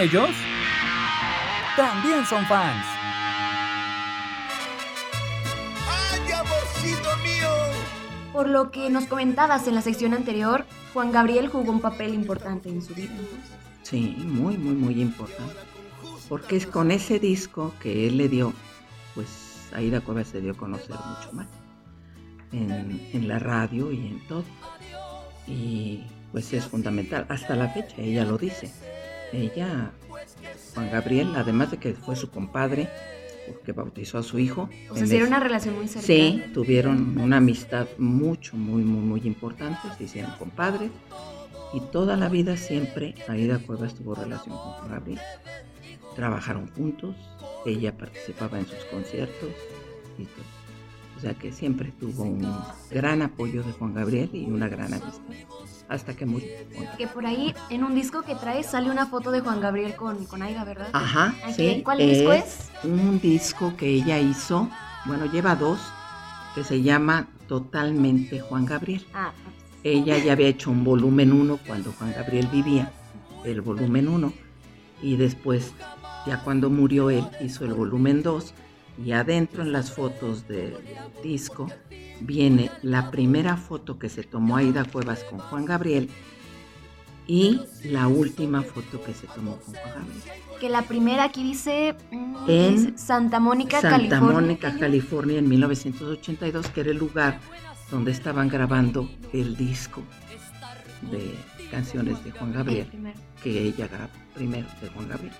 Ellos 0.00 0.30
también 1.76 2.24
son 2.24 2.44
fans. 2.46 2.86
¡Ay, 5.88 6.32
amorcito 6.32 7.16
mío! 7.22 7.50
Por 8.32 8.48
lo 8.48 8.70
que 8.70 8.88
nos 8.88 9.04
comentabas 9.04 9.68
en 9.68 9.74
la 9.74 9.82
sección 9.82 10.14
anterior, 10.14 10.64
Juan 10.94 11.12
Gabriel 11.12 11.48
jugó 11.48 11.70
un 11.70 11.80
papel 11.80 12.14
importante 12.14 12.70
en 12.70 12.80
su 12.80 12.94
vida. 12.94 13.10
entonces. 13.10 13.50
Sí, 13.82 14.16
muy, 14.24 14.56
muy, 14.56 14.74
muy 14.74 15.02
importante. 15.02 15.54
Porque 16.30 16.56
es 16.56 16.66
con 16.66 16.90
ese 16.90 17.18
disco 17.18 17.74
que 17.80 18.06
él 18.06 18.16
le 18.16 18.28
dio, 18.28 18.54
pues 19.14 19.68
Aida 19.74 20.00
Cuevas 20.00 20.28
se 20.28 20.40
dio 20.40 20.52
a 20.52 20.56
conocer 20.56 20.96
mucho 20.96 21.32
más. 21.34 21.46
En, 22.52 23.06
en 23.12 23.28
la 23.28 23.38
radio 23.38 23.92
y 23.92 24.06
en 24.06 24.26
todo. 24.26 24.44
Y 25.46 26.04
pues 26.32 26.52
es 26.54 26.64
fundamental. 26.64 27.26
Hasta 27.28 27.54
la 27.54 27.68
fecha, 27.68 27.96
ella 27.98 28.24
lo 28.24 28.38
dice. 28.38 28.72
Ella, 29.32 29.92
Juan 30.74 30.90
Gabriel, 30.90 31.32
además 31.36 31.70
de 31.70 31.78
que 31.78 31.94
fue 31.94 32.16
su 32.16 32.30
compadre, 32.30 32.88
porque 33.46 33.72
bautizó 33.72 34.18
a 34.18 34.22
su 34.22 34.38
hijo. 34.38 34.68
O 34.90 34.96
sea, 34.96 35.06
era 35.06 35.26
una 35.26 35.40
relación 35.40 35.76
muy 35.76 35.88
cercana. 35.88 36.06
Sí, 36.06 36.42
tuvieron 36.52 37.18
una 37.18 37.38
amistad 37.38 37.86
mucho, 37.98 38.56
muy, 38.56 38.82
muy, 38.82 39.02
muy 39.02 39.20
importante, 39.26 39.80
se 39.98 40.04
hicieron 40.04 40.32
compadres 40.38 40.90
y 41.72 41.80
toda 41.80 42.16
la 42.16 42.28
vida 42.28 42.56
siempre 42.56 43.14
Aida 43.28 43.58
Cuevas 43.58 43.94
tuvo 43.94 44.14
relación 44.14 44.56
con 44.56 44.72
Juan 44.72 44.90
Gabriel. 44.90 45.20
Trabajaron 46.16 46.70
juntos, 46.72 47.14
ella 47.64 47.96
participaba 47.96 48.58
en 48.58 48.66
sus 48.66 48.84
conciertos 48.86 49.50
y 50.18 50.24
todo. 50.24 50.44
O 51.16 51.20
sea 51.20 51.34
que 51.34 51.52
siempre 51.52 51.92
tuvo 52.00 52.24
un 52.24 52.50
gran 52.90 53.22
apoyo 53.22 53.62
de 53.62 53.72
Juan 53.72 53.94
Gabriel 53.94 54.30
y 54.32 54.46
una 54.46 54.68
gran 54.68 54.94
amistad, 54.94 55.34
hasta 55.90 56.14
que 56.14 56.24
murió. 56.24 56.48
Que 56.96 57.08
por 57.08 57.26
ahí, 57.26 57.52
en 57.68 57.82
un 57.82 57.94
disco 57.94 58.22
que 58.22 58.36
traes, 58.36 58.66
sale 58.66 58.90
una 58.90 59.06
foto 59.06 59.32
de 59.32 59.40
Juan 59.40 59.60
Gabriel 59.60 59.96
con, 59.96 60.24
con 60.24 60.40
Aida, 60.40 60.64
¿verdad? 60.64 60.88
Ajá, 60.92 61.34
sí. 61.54 61.82
¿Cuál 61.84 61.98
disco 61.98 62.32
es? 62.32 62.70
Un 62.84 63.20
disco 63.20 63.76
que 63.76 63.88
ella 63.88 64.18
hizo, 64.18 64.70
bueno, 65.04 65.26
lleva 65.26 65.56
dos, 65.56 65.80
que 66.54 66.62
se 66.62 66.80
llama 66.82 67.28
Totalmente 67.48 68.38
Juan 68.40 68.66
Gabriel. 68.66 69.04
Ah, 69.12 69.32
Ella 69.82 70.16
ya 70.18 70.32
había 70.32 70.46
hecho 70.46 70.70
un 70.70 70.84
volumen 70.84 71.32
1 71.32 71.58
cuando 71.66 71.92
Juan 71.92 72.12
Gabriel 72.12 72.46
vivía, 72.46 72.92
el 73.44 73.60
volumen 73.60 74.08
1, 74.08 74.32
y 75.02 75.16
después, 75.16 75.72
ya 76.26 76.40
cuando 76.44 76.70
murió 76.70 77.10
él, 77.10 77.24
hizo 77.40 77.64
el 77.64 77.74
volumen 77.74 78.22
2, 78.22 78.54
y 79.04 79.12
adentro 79.12 79.62
en 79.62 79.72
las 79.72 79.90
fotos 79.90 80.46
del 80.46 80.76
disco 81.22 81.66
viene 82.20 82.70
la 82.82 83.10
primera 83.10 83.56
foto 83.56 83.98
que 83.98 84.08
se 84.08 84.22
tomó 84.22 84.56
Aida 84.56 84.84
Cuevas 84.84 85.24
con 85.24 85.38
Juan 85.38 85.64
Gabriel 85.64 86.08
y 87.26 87.60
la 87.84 88.08
última 88.08 88.62
foto 88.62 89.02
que 89.02 89.14
se 89.14 89.26
tomó 89.28 89.56
con 89.58 89.74
Juan 89.74 89.94
Gabriel. 89.94 90.22
que 90.60 90.68
la 90.68 90.82
primera 90.82 91.24
aquí 91.24 91.42
dice, 91.42 91.94
mm, 92.10 92.36
En 92.48 92.98
Santa 92.98 93.40
Mónica, 93.40 93.80
Santa 93.80 93.96
California. 93.96 94.40
Mónica, 94.40 94.78
California, 94.78 95.38
en 95.38 95.48
1982, 95.48 96.68
que 96.68 96.80
era 96.80 96.90
el 96.90 96.98
lugar 96.98 97.40
donde 97.90 98.10
estaban 98.10 98.48
grabando 98.48 99.08
el 99.32 99.56
disco 99.56 100.02
de 101.10 101.34
canciones 101.70 102.22
de 102.24 102.30
Juan 102.32 102.50
El 102.50 102.56
Gabriel, 102.56 103.14
que 103.42 103.62
ella 103.62 103.88
grabó 103.88 104.10
primero 104.34 104.66
de 104.82 104.88
Juan 104.88 105.08
Gabriel. 105.08 105.32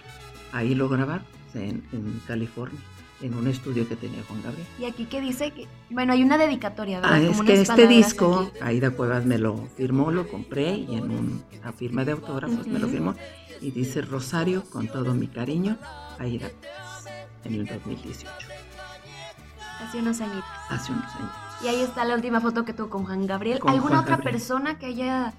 Ahí 0.52 0.74
lo 0.74 0.88
grabaron 0.88 1.26
en, 1.54 1.84
en 1.92 2.22
California, 2.26 2.80
en 3.22 3.34
un 3.34 3.46
estudio 3.48 3.86
que 3.88 3.96
tenía 3.96 4.22
Juan 4.28 4.42
Gabriel. 4.42 4.66
Y 4.78 4.84
aquí 4.86 5.04
que 5.04 5.20
dice 5.20 5.50
que, 5.52 5.66
bueno, 5.90 6.12
hay 6.12 6.22
una 6.22 6.38
dedicatoria, 6.38 7.00
¿verdad? 7.00 7.16
Ah, 7.22 7.28
Como 7.28 7.42
es 7.42 7.46
que 7.46 7.60
este 7.60 7.86
disco, 7.86 8.48
aquí. 8.50 8.58
Aida 8.62 8.90
Cuevas 8.90 9.24
me 9.26 9.38
lo 9.38 9.66
firmó, 9.76 10.10
lo 10.10 10.26
compré 10.28 10.72
y 10.74 10.94
en 10.96 11.10
un- 11.10 11.44
una 11.60 11.72
firma 11.72 12.04
de 12.04 12.12
autógrafos 12.12 12.66
me 12.66 12.78
lo 12.78 12.88
firmó. 12.88 13.14
Y 13.60 13.70
dice 13.72 14.00
Rosario, 14.02 14.64
con 14.70 14.88
todo 14.88 15.12
mi 15.14 15.26
cariño, 15.28 15.76
Aida 16.18 16.48
Cuevas, 16.48 17.04
en 17.44 17.54
el 17.54 17.66
2018, 17.66 18.26
Hace 19.86 19.98
unos 19.98 20.20
añitos. 20.20 20.44
hace 20.68 20.92
unos 20.92 21.04
años. 21.16 21.30
Y 21.62 21.68
ahí 21.68 21.80
está 21.82 22.04
la 22.06 22.14
última 22.14 22.40
foto 22.40 22.64
que 22.64 22.72
tuvo 22.72 22.88
con 22.88 23.04
Juan 23.04 23.26
Gabriel. 23.26 23.58
Con 23.58 23.70
¿Alguna 23.70 23.96
Juan 23.96 24.02
otra 24.04 24.16
Gabriel. 24.16 24.32
persona 24.34 24.78
que 24.78 24.86
haya 24.86 25.34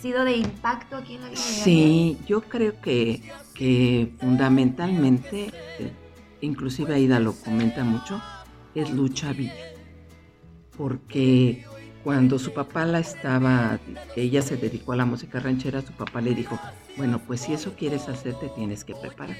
sido 0.00 0.24
de 0.24 0.36
impacto 0.36 0.96
aquí 0.96 1.16
en 1.16 1.22
la 1.22 1.28
vida? 1.30 1.40
Sí, 1.40 2.16
yo 2.28 2.42
creo 2.42 2.80
que, 2.80 3.22
que 3.54 4.12
fundamentalmente, 4.20 5.52
eh, 5.80 5.92
inclusive 6.40 6.94
Aida 6.94 7.20
lo 7.20 7.32
comenta 7.32 7.84
mucho, 7.84 8.20
es 8.74 8.90
Lucha 8.90 9.32
Villa. 9.32 9.54
Porque 10.76 11.64
cuando 12.04 12.38
su 12.38 12.52
papá 12.52 12.84
la 12.86 13.00
estaba, 13.00 13.78
ella 14.16 14.42
se 14.42 14.56
dedicó 14.56 14.92
a 14.92 14.96
la 14.96 15.04
música 15.04 15.40
ranchera, 15.40 15.82
su 15.82 15.92
papá 15.92 16.20
le 16.20 16.34
dijo, 16.34 16.58
bueno, 16.96 17.20
pues 17.26 17.40
si 17.42 17.52
eso 17.52 17.74
quieres 17.76 18.08
hacer, 18.08 18.34
te 18.34 18.48
tienes 18.48 18.84
que 18.84 18.94
preparar. 18.94 19.36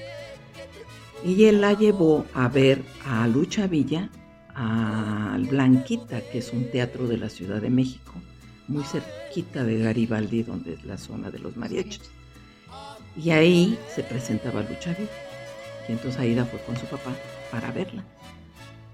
Y 1.23 1.45
él 1.45 1.61
la 1.61 1.73
llevó 1.73 2.25
a 2.33 2.47
ver 2.47 2.83
a 3.05 3.27
Lucha 3.27 3.67
Villa, 3.67 4.09
al 4.55 5.45
Blanquita, 5.45 6.21
que 6.21 6.39
es 6.39 6.51
un 6.53 6.69
teatro 6.69 7.07
de 7.07 7.17
la 7.17 7.29
Ciudad 7.29 7.61
de 7.61 7.69
México, 7.69 8.13
muy 8.67 8.83
cerquita 8.83 9.63
de 9.63 9.79
Garibaldi, 9.79 10.43
donde 10.43 10.73
es 10.73 10.83
la 10.83 10.97
zona 10.97 11.31
de 11.31 11.39
los 11.39 11.55
mariachis. 11.55 12.11
Y 13.17 13.31
ahí 13.31 13.77
se 13.93 14.03
presentaba 14.03 14.61
Lucha 14.61 14.93
Villa. 14.93 15.28
Y 15.89 15.93
entonces 15.93 16.21
Aida 16.21 16.45
fue 16.45 16.59
con 16.61 16.77
su 16.77 16.85
papá 16.85 17.15
para 17.51 17.71
verla, 17.71 18.03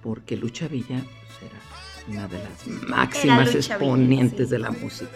porque 0.02 0.38
Lucha 0.38 0.70
Villa 0.70 1.02
pues, 1.28 1.52
era 1.52 1.60
una 2.08 2.28
de 2.30 2.40
las 2.42 2.68
máximas 2.88 3.54
Lucha 3.54 3.58
Villa, 3.60 3.76
exponentes 3.76 4.48
sí. 4.48 4.52
de 4.52 4.60
la 4.60 4.72
música 4.72 5.12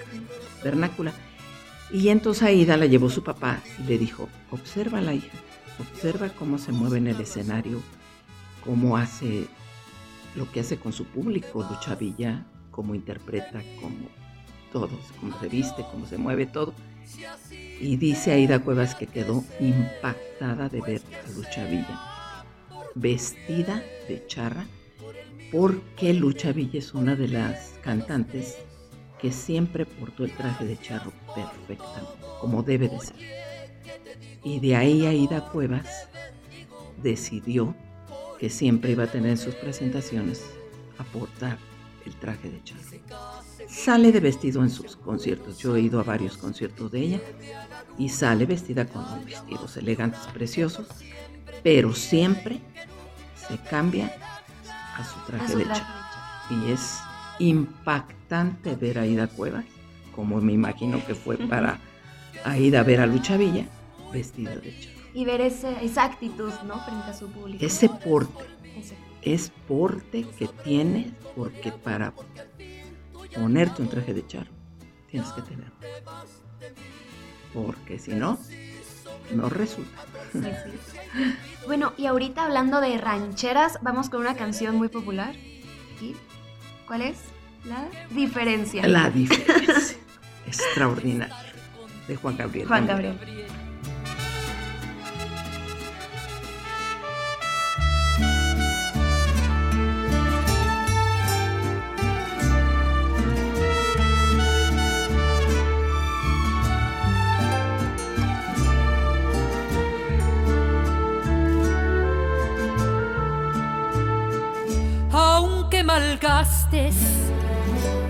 vernácula. 0.62 1.14
Y 1.90 2.10
entonces 2.10 2.44
Aida 2.44 2.76
la 2.76 2.86
llevó 2.86 3.10
su 3.10 3.24
papá 3.24 3.62
y 3.80 3.84
le 3.84 3.98
dijo, 3.98 4.28
observa 4.52 5.00
la 5.00 5.14
hija, 5.14 5.38
observa 5.80 6.28
cómo 6.28 6.58
se 6.58 6.74
mueve 6.74 6.98
en 6.98 7.08
el 7.08 7.22
escenario, 7.22 7.82
cómo 8.66 8.98
hace 8.98 9.48
lo 10.36 10.52
que 10.52 10.60
hace 10.60 10.78
con 10.78 10.92
su 10.92 11.06
público, 11.06 11.66
Lucha 11.72 11.96
Villa, 11.96 12.44
cómo 12.72 12.94
interpreta, 12.94 13.64
cómo 13.80 14.10
todo, 14.74 14.90
cómo 15.22 15.40
se 15.40 15.48
viste, 15.48 15.86
cómo 15.92 16.06
se 16.06 16.18
mueve 16.18 16.46
todo. 16.46 16.74
Y 17.80 17.98
dice 17.98 18.32
Aida 18.32 18.60
Cuevas 18.60 18.96
que 18.96 19.08
quedó 19.08 19.44
impactada 19.60 20.70
de 20.70 20.82
ver 20.82 21.02
a 21.26 21.32
Lucha 21.32 21.66
Villa 21.66 22.10
vestida 22.96 23.84
de 24.08 24.26
charra, 24.28 24.66
porque 25.52 26.14
Lucha 26.14 26.52
Villa 26.52 26.80
es 26.80 26.94
una 26.94 27.16
de 27.16 27.28
las 27.28 27.74
cantantes 27.82 28.58
que 29.20 29.32
siempre 29.32 29.86
portó 29.86 30.24
el 30.24 30.32
traje 30.36 30.66
de 30.66 30.80
charro 30.80 31.12
perfectamente, 31.36 32.26
como 32.40 32.64
debe 32.64 32.90
de 32.90 33.00
ser. 33.00 33.16
Y 34.44 34.60
de 34.60 34.76
ahí 34.76 35.06
Aida 35.06 35.50
Cuevas 35.50 36.08
decidió 37.02 37.76
que 38.40 38.50
siempre 38.50 38.92
iba 38.92 39.04
a 39.04 39.12
tener 39.12 39.32
en 39.32 39.38
sus 39.38 39.56
presentaciones 39.56 40.44
aportar 40.98 41.58
el 42.10 42.16
traje 42.16 42.50
de 42.50 42.64
charro. 42.64 42.82
Sale 43.68 44.12
de 44.12 44.20
vestido 44.20 44.64
en 44.64 44.70
sus 44.70 44.96
conciertos. 44.96 45.58
Yo 45.60 45.76
he 45.76 45.82
ido 45.82 46.00
a 46.00 46.04
varios 46.04 46.38
conciertos 46.38 46.92
de 46.92 47.00
ella 47.02 47.22
y 47.98 48.10
sale 48.10 48.46
vestida 48.46 48.86
con 48.86 49.04
vestidos 49.26 49.78
elegantes, 49.78 50.22
preciosos, 50.34 50.88
pero 51.64 51.94
siempre 51.94 52.60
se 53.48 53.58
cambia 53.70 54.12
a 54.98 55.04
su 55.06 55.20
A 55.20 55.26
traje 55.26 55.56
de 55.56 55.66
charro. 55.66 56.00
Y 56.50 56.72
es 56.72 56.98
impactante 57.40 58.76
ver 58.76 58.98
a 59.00 59.04
Aida 59.04 59.28
Cuevas, 59.28 59.66
como 60.16 60.42
me 60.42 60.54
imagino 60.54 61.06
que 61.06 61.14
fue 61.16 61.38
para 61.50 61.80
Aida 62.44 62.84
ver 62.84 63.02
a 63.02 63.06
Lucha 63.08 63.38
Villa, 63.38 63.66
vestida 64.12 64.56
de 64.56 64.80
charro. 64.80 65.00
Y 65.14 65.26
ver 65.26 65.42
ese, 65.42 65.84
esa 65.84 66.06
actitud, 66.06 66.52
¿no? 66.66 66.80
Frente 66.86 67.10
a 67.10 67.14
su 67.14 67.28
público. 67.32 67.64
Ese 67.66 67.90
porte, 67.90 68.44
Ese- 68.76 68.96
es 69.22 69.52
porte 69.68 70.26
que 70.38 70.48
tienes, 70.64 71.12
porque 71.36 71.72
para 71.72 72.14
ponerte 73.34 73.82
un 73.82 73.90
traje 73.90 74.14
de 74.14 74.26
charro 74.26 74.52
tienes 75.10 75.30
que 75.32 75.42
tenerlo. 75.42 75.74
Porque 77.54 78.00
si 78.00 78.12
no, 78.12 78.38
no 79.34 79.50
resulta. 79.50 80.06
sí, 80.32 80.40
sí. 80.42 81.36
Bueno, 81.66 81.94
y 81.98 82.06
ahorita 82.06 82.46
hablando 82.46 82.82
de 82.82 82.98
rancheras, 82.98 83.80
vamos 83.82 84.10
con 84.10 84.22
una 84.22 84.36
canción 84.36 84.76
muy 84.76 84.90
popular. 84.90 85.36
Aquí. 85.96 86.16
¿Cuál 86.88 87.02
es? 87.02 87.18
La 87.66 87.88
diferencia. 88.12 88.88
La 88.88 89.10
diferencia 89.10 89.98
extraordinaria 90.48 91.36
de 92.08 92.16
Juan 92.16 92.38
Gabriel. 92.38 92.68
Juan. 92.68 92.88
Gabriel. 92.88 93.18
Malgastes 116.00 116.96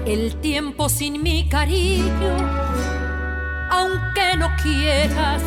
el 0.06 0.36
tiempo 0.42 0.90
sin 0.90 1.24
mi 1.24 1.50
cariño, 1.50 2.36
aunque 3.72 4.38
no 4.38 4.50
quieras 4.62 5.42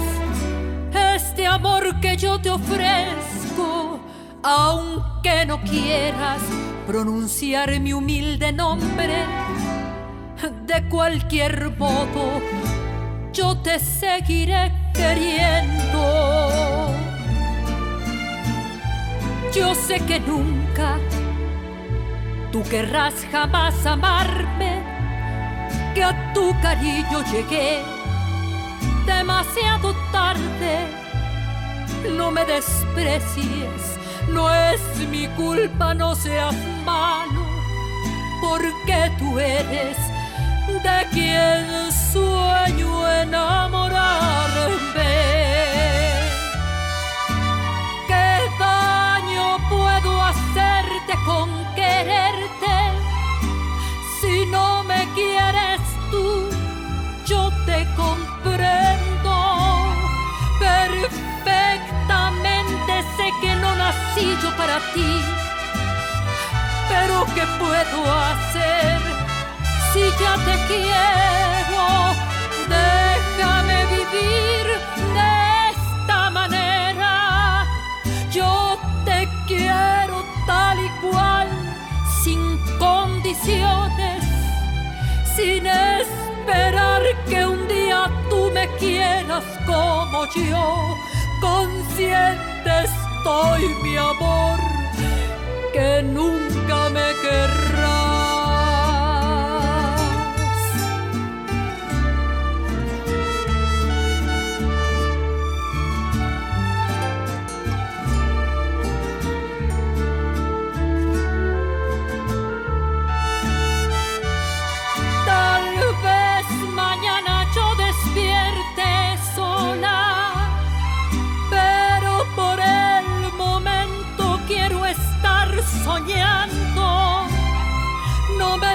este 1.14 1.46
amor 1.46 2.00
que 2.00 2.16
yo 2.16 2.40
te 2.40 2.50
ofrezco, 2.50 4.00
aunque 4.42 5.46
no 5.46 5.60
quieras 5.62 6.40
pronunciar 6.86 7.78
mi 7.78 7.92
humilde 7.92 8.52
nombre, 8.52 9.24
de 10.66 10.88
cualquier 10.88 11.70
modo 11.78 12.40
yo 13.32 13.56
te 13.58 13.78
seguiré 13.78 14.72
queriendo. 14.94 16.02
Yo 19.54 19.74
sé 19.74 20.00
que 20.06 20.18
nunca 20.20 20.98
tú 22.52 22.62
querrás 22.64 23.14
jamás 23.32 23.86
amarme, 23.86 24.82
que 25.94 26.04
a 26.04 26.32
tu 26.34 26.54
cariño 26.60 27.24
llegué 27.32 27.80
demasiado 29.06 29.94
tarde. 30.12 30.86
No 32.16 32.30
me 32.30 32.44
desprecies, 32.44 33.98
no 34.28 34.54
es 34.54 34.80
mi 35.08 35.26
culpa, 35.28 35.94
no 35.94 36.14
seas 36.14 36.54
malo, 36.84 37.46
porque 38.42 39.10
tú 39.18 39.38
eres 39.38 39.96
de 40.66 41.06
quien 41.12 41.90
sueño 42.12 43.08
enamorarme. 43.22 44.91
Para 64.56 64.78
ti. 64.94 65.22
Pero 66.88 67.26
¿qué 67.34 67.44
puedo 67.58 68.12
hacer 68.12 69.00
si 69.92 70.00
ya 70.20 70.34
te 70.46 70.54
quiero? 70.68 71.84
Déjame 72.68 73.86
vivir 73.86 74.66
de 75.16 75.70
esta 75.72 76.30
manera. 76.30 77.66
Yo 78.30 78.78
te 79.04 79.28
quiero 79.46 80.24
tal 80.46 80.78
y 80.78 80.88
cual, 81.00 81.48
sin 82.22 82.58
condiciones, 82.78 84.24
sin 85.34 85.66
esperar 85.66 87.02
que 87.28 87.46
un 87.46 87.68
día 87.68 88.10
tú 88.28 88.50
me 88.52 88.68
quieras 88.76 89.44
como 89.66 90.26
yo. 90.34 90.96
Consciente 91.40 92.52
estoy, 93.22 93.68
mi 93.82 93.96
amor, 93.96 94.58
que 95.72 96.02
nunca 96.02 96.88
me 96.90 97.12
querrás. 97.22 97.71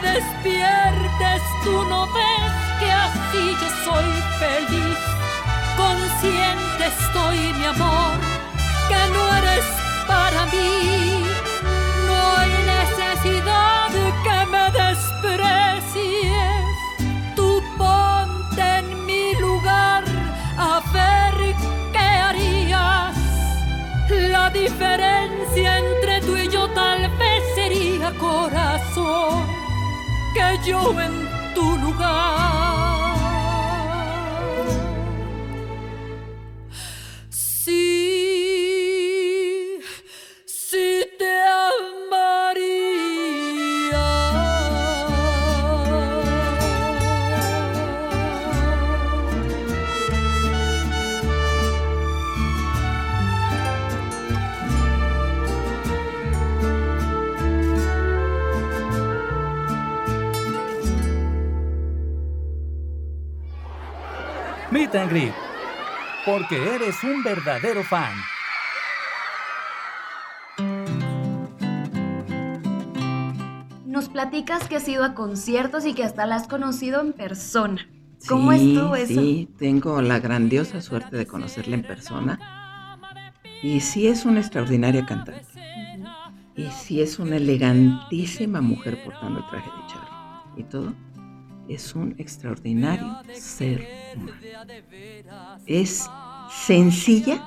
Despiertes, 0.02 1.42
tú 1.64 1.84
no 1.86 2.06
ves 2.14 2.52
que 2.80 2.92
así 2.92 3.58
yo 3.62 3.70
soy 3.84 4.06
feliz. 4.40 4.98
Consciente 5.76 6.88
estoy, 6.88 7.54
mi 7.54 7.66
amor, 7.66 8.14
que 8.90 9.14
no 9.14 9.38
eres 9.38 9.66
para 10.08 10.46
mí. 10.48 11.37
Yo 30.68 31.00
en 31.00 31.14
tu 31.56 31.78
lugar. 31.78 32.57
Meet 64.88 64.96
and 64.96 65.12
Greet. 65.12 65.34
Porque 66.26 66.76
eres 66.76 67.04
un 67.04 67.22
verdadero 67.22 67.84
fan. 67.84 68.14
Nos 73.86 74.08
platicas 74.08 74.68
que 74.68 74.78
has 74.78 74.88
ido 74.88 75.04
a 75.04 75.14
conciertos 75.14 75.86
y 75.86 75.94
que 75.94 76.04
hasta 76.04 76.26
la 76.26 76.36
has 76.36 76.48
conocido 76.48 77.02
en 77.02 77.12
persona. 77.14 77.86
¿Cómo 78.30 78.52
Sí, 78.54 78.76
estuvo 78.76 78.96
eso? 78.96 79.22
Sí, 79.22 79.50
tengo 79.58 80.02
la 80.02 80.20
grandiosa 80.20 80.82
suerte 80.82 81.18
de 81.18 81.28
conocerla 81.28 81.76
en 81.76 81.84
persona. 81.84 82.40
Y 83.62 83.82
sí 83.82 84.08
es 84.08 84.26
una 84.26 84.40
extraordinaria 84.40 85.06
cantante. 85.06 85.46
Y 86.56 86.68
sí 86.72 87.02
es 87.02 87.20
una 87.20 87.36
elegantísima 87.36 88.62
mujer 88.62 89.04
portando 89.04 89.40
el 89.40 89.48
traje 89.48 89.70
de 89.70 89.88
charro. 89.88 90.44
Y 90.56 90.64
todo. 90.64 90.94
Es 91.68 91.94
un 91.94 92.16
extraordinario 92.18 93.18
ser. 93.34 93.97
Es 95.66 96.10
sencilla 96.50 97.44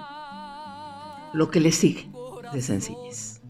lo 1.32 1.50
que 1.50 1.60
le 1.60 1.72
sigue 1.72 2.10
de 2.52 2.60
sencillez. 2.60 3.40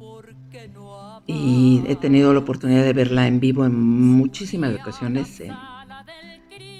Y 1.27 1.83
he 1.87 1.97
tenido 1.97 2.33
la 2.33 2.41
oportunidad 2.41 2.83
de 2.85 2.93
verla 2.93 3.27
en 3.27 3.41
vivo 3.41 3.65
en 3.65 3.79
muchísimas 3.79 4.75
ocasiones 4.75 5.41
en, 5.41 5.55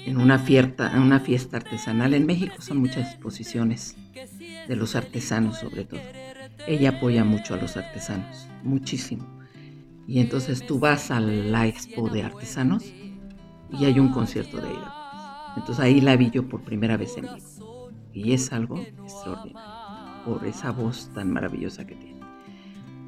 en 0.05 0.17
una, 0.17 0.39
fiesta, 0.39 0.91
en 0.93 0.99
una 0.99 1.19
fiesta 1.19 1.57
artesanal. 1.57 2.13
En 2.13 2.25
México 2.25 2.55
son 2.59 2.77
muchas 2.77 3.11
exposiciones 3.11 3.95
de 4.67 4.75
los 4.75 4.95
artesanos 4.95 5.59
sobre 5.59 5.85
todo. 5.85 6.01
Ella 6.67 6.89
apoya 6.89 7.23
mucho 7.23 7.53
a 7.53 7.57
los 7.57 7.77
artesanos, 7.77 8.47
muchísimo. 8.63 9.41
Y 10.07 10.19
entonces 10.19 10.65
tú 10.65 10.79
vas 10.79 11.11
a 11.11 11.19
la 11.19 11.67
expo 11.67 12.09
de 12.09 12.23
artesanos 12.23 12.83
y 13.71 13.85
hay 13.85 13.99
un 13.99 14.09
concierto 14.09 14.57
de 14.57 14.69
ella. 14.69 15.00
Entonces 15.57 15.79
ahí 15.79 16.01
la 16.01 16.15
vi 16.15 16.31
yo 16.31 16.47
por 16.47 16.61
primera 16.61 16.97
vez 16.97 17.17
en 17.17 17.23
vivo. 17.23 17.91
Y 18.13 18.33
es 18.33 18.51
algo 18.51 18.79
extraordinario 18.79 19.81
por 20.25 20.45
esa 20.45 20.71
voz 20.71 21.09
tan 21.13 21.31
maravillosa 21.31 21.85
que 21.85 21.95
tiene. 21.95 22.19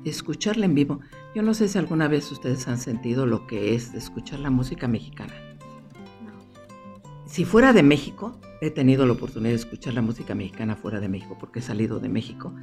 Escucharla 0.03 0.65
en 0.65 0.75
vivo, 0.75 0.99
yo 1.33 1.43
no 1.43 1.53
sé 1.53 1.67
si 1.67 1.77
alguna 1.77 2.07
vez 2.07 2.31
ustedes 2.31 2.67
han 2.67 2.77
sentido 2.77 3.25
lo 3.25 3.47
que 3.47 3.75
es 3.75 3.93
escuchar 3.93 4.39
la 4.39 4.49
música 4.49 4.87
mexicana. 4.87 5.33
Si 7.25 7.45
fuera 7.45 7.73
de 7.73 7.83
México, 7.83 8.39
he 8.61 8.69
tenido 8.69 9.05
la 9.05 9.13
oportunidad 9.13 9.51
de 9.51 9.55
escuchar 9.55 9.93
la 9.93 10.01
música 10.01 10.35
mexicana 10.35 10.75
fuera 10.75 10.99
de 10.99 11.09
México 11.09 11.37
porque 11.39 11.59
he 11.59 11.61
salido 11.63 11.99
de 11.99 12.09
México 12.09 12.53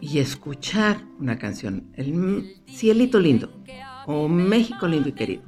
y 0.00 0.18
escuchar 0.18 1.04
una 1.18 1.38
canción, 1.38 1.92
el 1.94 2.62
Cielito 2.68 3.20
Lindo 3.20 3.52
o 4.06 4.28
México 4.28 4.88
Lindo 4.88 5.08
y 5.08 5.12
Querido. 5.12 5.42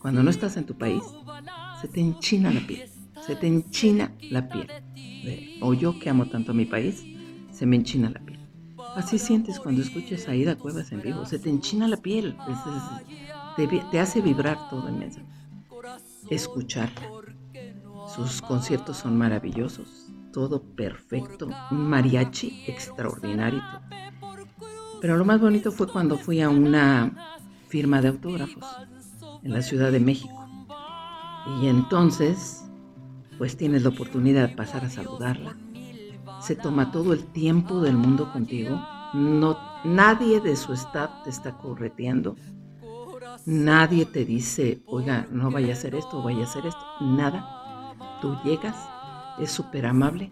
Cuando 0.00 0.22
no 0.22 0.30
estás 0.30 0.56
en 0.56 0.64
tu 0.64 0.78
país, 0.78 1.02
se 1.80 1.88
te 1.88 2.00
enchina 2.00 2.52
la 2.52 2.60
piel, 2.60 2.88
se 3.26 3.36
te 3.36 3.46
enchina 3.46 4.12
la 4.30 4.48
piel. 4.48 4.68
O 5.60 5.74
yo 5.74 5.98
que 5.98 6.10
amo 6.10 6.26
tanto 6.26 6.52
a 6.52 6.54
mi 6.54 6.64
país, 6.64 7.04
se 7.52 7.66
me 7.66 7.76
enchina 7.76 8.10
la 8.10 8.20
piel. 8.20 8.40
Así 8.96 9.18
sientes 9.18 9.60
cuando 9.60 9.82
escuchas 9.82 10.28
a 10.28 10.34
Ida 10.34 10.56
Cuevas 10.56 10.90
en 10.92 11.00
vivo, 11.00 11.24
se 11.24 11.38
te 11.38 11.48
enchina 11.48 11.86
la 11.86 11.96
piel, 11.98 12.36
te, 13.56 13.98
hace 14.00 14.20
vibrar 14.20 14.68
todo 14.68 14.88
inmensamente. 14.88 15.30
Escucharla. 16.28 17.08
Sus 18.14 18.42
conciertos 18.42 18.96
son 18.96 19.16
maravillosos. 19.16 20.06
todo 20.32 20.62
perfecto, 20.62 21.50
un 21.72 21.88
mariachi 21.88 22.62
extraordinario. 22.68 23.62
Pero 25.00 25.16
lo 25.16 25.24
más 25.24 25.40
bonito 25.40 25.72
fue 25.72 25.88
cuando 25.88 26.18
fui 26.18 26.40
a 26.40 26.48
una 26.48 27.36
firma 27.68 28.00
de 28.00 28.08
autógrafos 28.08 28.64
en 29.42 29.52
la 29.52 29.62
Ciudad 29.62 29.90
de 29.90 29.98
México. 29.98 30.39
Y 31.46 31.66
entonces, 31.66 32.64
pues 33.38 33.56
tienes 33.56 33.82
la 33.82 33.90
oportunidad 33.90 34.48
de 34.48 34.56
pasar 34.56 34.84
a 34.84 34.90
saludarla. 34.90 35.56
Se 36.40 36.56
toma 36.56 36.90
todo 36.90 37.12
el 37.12 37.24
tiempo 37.24 37.80
del 37.80 37.96
mundo 37.96 38.32
contigo. 38.32 38.80
No, 39.14 39.58
nadie 39.84 40.40
de 40.40 40.56
su 40.56 40.72
staff 40.72 41.10
te 41.24 41.30
está 41.30 41.56
correteando. 41.56 42.36
Nadie 43.46 44.04
te 44.04 44.24
dice, 44.24 44.82
oiga, 44.86 45.26
no 45.30 45.50
vaya 45.50 45.70
a 45.70 45.72
hacer 45.72 45.94
esto, 45.94 46.22
vaya 46.22 46.40
a 46.40 46.44
hacer 46.44 46.66
esto. 46.66 46.84
Nada. 47.00 47.94
Tú 48.20 48.36
llegas, 48.44 48.76
es 49.38 49.50
súper 49.50 49.86
amable, 49.86 50.30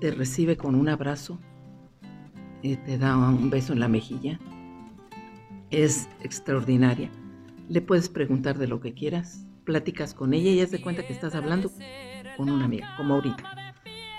te 0.00 0.10
recibe 0.10 0.56
con 0.56 0.74
un 0.74 0.88
abrazo, 0.88 1.38
eh, 2.62 2.76
te 2.76 2.96
da 2.96 3.16
un 3.16 3.50
beso 3.50 3.72
en 3.74 3.80
la 3.80 3.88
mejilla. 3.88 4.38
Es 5.70 6.08
extraordinaria. 6.22 7.10
Le 7.68 7.82
puedes 7.82 8.08
preguntar 8.08 8.56
de 8.56 8.68
lo 8.68 8.80
que 8.80 8.94
quieras, 8.94 9.46
platicas 9.68 10.14
con 10.14 10.32
ella 10.32 10.50
y 10.50 10.62
haz 10.62 10.70
de 10.70 10.80
cuenta 10.80 11.06
que 11.06 11.12
estás 11.12 11.34
hablando 11.34 11.70
con 12.38 12.48
una 12.48 12.64
amiga, 12.64 12.94
como 12.96 13.16
ahorita. 13.16 13.44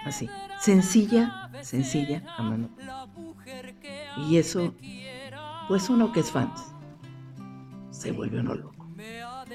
Así, 0.06 0.30
sencilla, 0.62 1.50
sencilla, 1.64 2.24
amando. 2.38 2.70
Y 4.30 4.38
eso, 4.38 4.76
pues 5.68 5.90
uno 5.90 6.12
que 6.12 6.20
es 6.20 6.30
fan, 6.30 6.54
se 7.90 8.12
vuelve 8.12 8.42
uno 8.42 8.54
loco. 8.54 8.88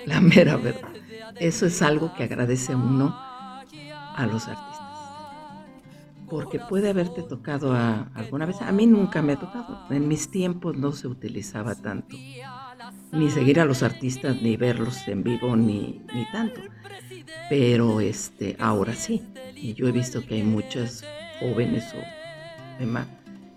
La 0.04 0.20
mera 0.20 0.56
verdad. 0.56 0.90
Eso 1.38 1.64
es 1.64 1.80
algo 1.80 2.12
que 2.14 2.24
agradece 2.24 2.74
uno 2.74 3.16
a 3.16 4.26
los 4.26 4.48
artistas. 4.48 4.74
Porque 6.28 6.58
puede 6.58 6.90
haberte 6.90 7.22
tocado 7.22 7.72
a, 7.72 8.10
alguna 8.14 8.46
vez, 8.46 8.60
a 8.60 8.72
mí 8.72 8.88
nunca 8.88 9.22
me 9.22 9.34
ha 9.34 9.38
tocado. 9.38 9.86
En 9.90 10.08
mis 10.08 10.28
tiempos 10.28 10.76
no 10.76 10.90
se 10.90 11.06
utilizaba 11.06 11.76
tanto. 11.76 12.16
Ni 13.12 13.30
seguir 13.30 13.60
a 13.60 13.64
los 13.64 13.82
artistas, 13.82 14.42
ni 14.42 14.56
verlos 14.56 15.06
en 15.06 15.22
vivo, 15.22 15.56
ni, 15.56 16.02
ni 16.14 16.26
tanto. 16.32 16.60
Pero 17.48 18.00
este, 18.00 18.56
ahora 18.58 18.94
sí. 18.94 19.22
Y 19.54 19.74
yo 19.74 19.88
he 19.88 19.92
visto 19.92 20.24
que 20.26 20.34
hay 20.34 20.42
muchas 20.42 21.04
jóvenes 21.40 21.84
o 21.94 22.78
demás 22.80 23.06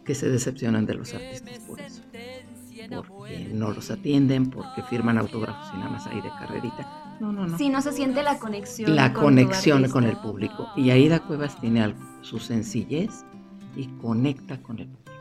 que 0.05 0.15
se 0.15 0.30
decepcionan 0.30 0.86
de 0.86 0.95
los 0.95 1.13
artistas 1.13 1.59
por 1.59 1.82
eso. 1.82 2.01
Porque 2.89 3.49
no 3.51 3.71
los 3.71 3.91
atienden, 3.91 4.49
porque 4.49 4.82
firman 4.84 5.17
autógrafos 5.17 5.67
y 5.73 5.78
nada 5.78 5.89
más 5.89 6.07
ahí 6.07 6.21
de 6.21 6.30
carrerita. 6.30 7.17
No, 7.19 7.34
no, 7.34 7.47
no. 7.47 7.57
Si 7.57 7.69
no 7.69 7.82
se 7.82 7.91
siente 7.91 8.23
la 8.23 8.39
conexión. 8.39 8.95
La 8.95 9.11
con 9.11 9.25
conexión 9.25 9.89
con 9.89 10.05
el 10.05 10.15
público. 10.17 10.69
Y 10.78 10.91
Aida 10.91 11.19
Cuevas 11.19 11.59
tiene 11.59 11.82
algo, 11.82 11.99
su 12.21 12.39
sencillez 12.39 13.25
y 13.75 13.88
conecta 13.99 14.61
con 14.61 14.80
el 14.80 14.88
público. 14.88 15.11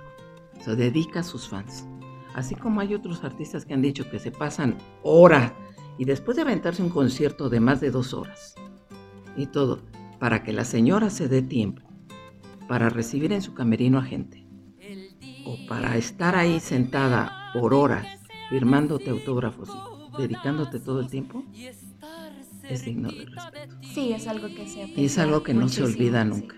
Se 0.62 0.76
dedica 0.76 1.20
a 1.20 1.22
sus 1.24 1.48
fans. 1.48 1.84
Así 2.37 2.55
como 2.55 2.82
hay 2.82 2.95
otros 2.95 3.24
artistas 3.24 3.64
que 3.64 3.72
han 3.72 3.80
dicho 3.80 4.11
que 4.11 4.18
se 4.18 4.30
pasan 4.30 4.76
horas 5.03 5.55
y 5.97 6.05
después 6.05 6.37
de 6.37 6.43
aventarse 6.43 6.82
un 6.82 6.91
concierto 6.91 7.49
de 7.49 7.61
más 7.61 7.80
de 7.80 7.91
dos 7.91 8.12
horas 8.12 8.55
y 9.39 9.47
todo, 9.47 9.80
para 10.20 10.43
que 10.45 10.53
la 10.53 10.66
señora 10.66 11.09
se 11.09 11.28
dé 11.28 11.41
tiempo 11.41 11.80
para 12.68 12.91
recibir 12.91 13.32
en 13.32 13.41
su 13.41 13.55
camerino 13.55 13.99
a 13.99 14.03
gente 14.03 14.47
o 15.47 15.57
para 15.66 15.97
estar 15.97 16.37
ahí 16.37 16.61
sentada 16.61 17.51
por 17.55 17.72
horas 17.72 18.07
firmándote 18.51 19.09
autógrafos 19.09 19.70
y 20.18 20.20
dedicándote 20.20 20.78
todo 20.78 21.01
el 21.01 21.09
tiempo, 21.09 21.43
es 22.68 22.84
digno 22.84 23.11
de 23.12 23.24
respeto. 23.24 23.76
Sí, 23.80 24.12
es 24.12 24.26
algo 24.26 24.49
que 24.49 24.68
se 24.68 24.84
Y 24.95 25.07
es 25.07 25.16
algo 25.16 25.43
que 25.43 25.55
no 25.55 25.70
se 25.70 25.82
olvida 25.82 26.22
nunca. 26.22 26.57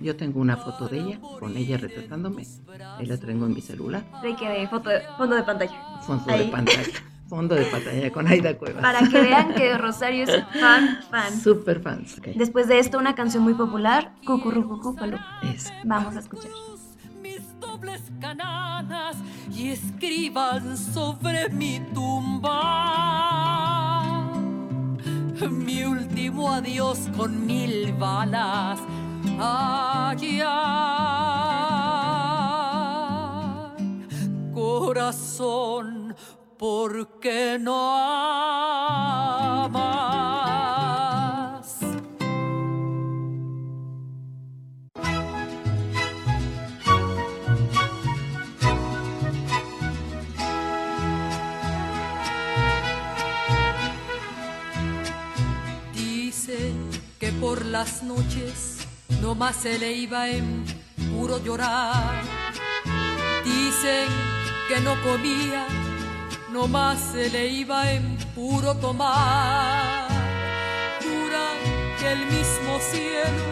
Yo 0.00 0.16
tengo 0.16 0.40
una 0.40 0.56
foto 0.56 0.88
de 0.88 0.98
ella, 1.00 1.20
con 1.38 1.56
ella 1.56 1.76
retratándome. 1.76 2.46
Ahí 2.98 3.06
la 3.06 3.16
tengo 3.16 3.46
en 3.46 3.54
mi 3.54 3.60
celular. 3.60 4.04
De 4.22 4.34
que 4.36 4.48
de 4.48 4.68
foto 4.68 4.90
de, 4.90 5.00
fondo 5.16 5.36
de 5.36 5.42
pantalla. 5.42 6.00
Fondo 6.02 6.36
de 6.36 6.44
pantalla. 6.46 6.82
Fondo 7.28 7.54
de 7.54 7.64
pantalla 7.64 8.12
con 8.12 8.28
Aida 8.28 8.56
Cuevas. 8.58 8.82
Para 8.82 9.08
que 9.08 9.18
vean 9.18 9.54
que 9.54 9.78
Rosario 9.78 10.24
es 10.24 10.44
fan, 10.60 10.98
fan. 11.10 11.40
Super 11.40 11.80
fans. 11.80 12.18
Ok, 12.18 12.26
Después 12.36 12.68
de 12.68 12.78
esto, 12.78 12.98
una 12.98 13.14
canción 13.14 13.42
muy 13.42 13.54
popular, 13.54 14.12
Cucurrucucu 14.26 14.94
Palú. 14.94 15.16
es. 15.42 15.72
Vamos 15.84 16.16
a 16.16 16.20
escuchar. 16.20 16.50
mis 17.22 17.40
dobles 17.60 18.02
cananas 18.20 19.16
y 19.50 19.70
escriban 19.70 20.76
sobre 20.76 21.48
mi 21.48 21.80
tumba 21.94 23.14
mi 25.50 25.84
último 25.84 26.52
adiós 26.52 27.08
con 27.16 27.46
mil 27.46 27.92
balas. 27.94 28.78
Ay, 29.26 30.42
corazón, 34.54 36.14
¿por 36.58 37.20
qué 37.20 37.58
no 37.58 37.96
amas? 39.56 39.84
Dicen 55.94 56.90
que 57.18 57.32
por 57.32 57.64
las 57.64 58.02
noches 58.02 58.73
no 59.20 59.34
más 59.34 59.56
se 59.56 59.78
le 59.78 59.92
iba 59.92 60.28
en 60.28 60.64
puro 61.12 61.42
llorar. 61.42 62.22
Dicen 63.44 64.08
que 64.68 64.80
no 64.80 65.00
comía, 65.02 65.66
no 66.50 66.66
más 66.68 66.98
se 67.12 67.30
le 67.30 67.48
iba 67.48 67.90
en 67.92 68.16
puro 68.34 68.74
tomar. 68.76 70.08
Juran 71.00 71.56
que 71.98 72.12
el 72.12 72.26
mismo 72.26 72.78
cielo 72.90 73.44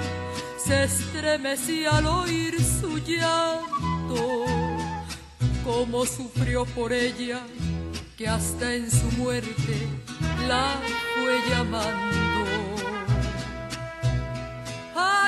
se 0.65 0.85
estremecía 0.85 1.99
al 1.99 2.07
oír 2.07 2.57
su 2.63 2.99
llanto. 2.99 4.45
Cómo 5.65 6.05
sufrió 6.05 6.65
por 6.65 6.93
ella, 6.93 7.41
que 8.17 8.29
hasta 8.29 8.75
en 8.75 8.91
su 8.91 9.07
muerte 9.19 9.89
la 10.49 10.81
fue 11.15 11.41
llamando. 11.51 12.22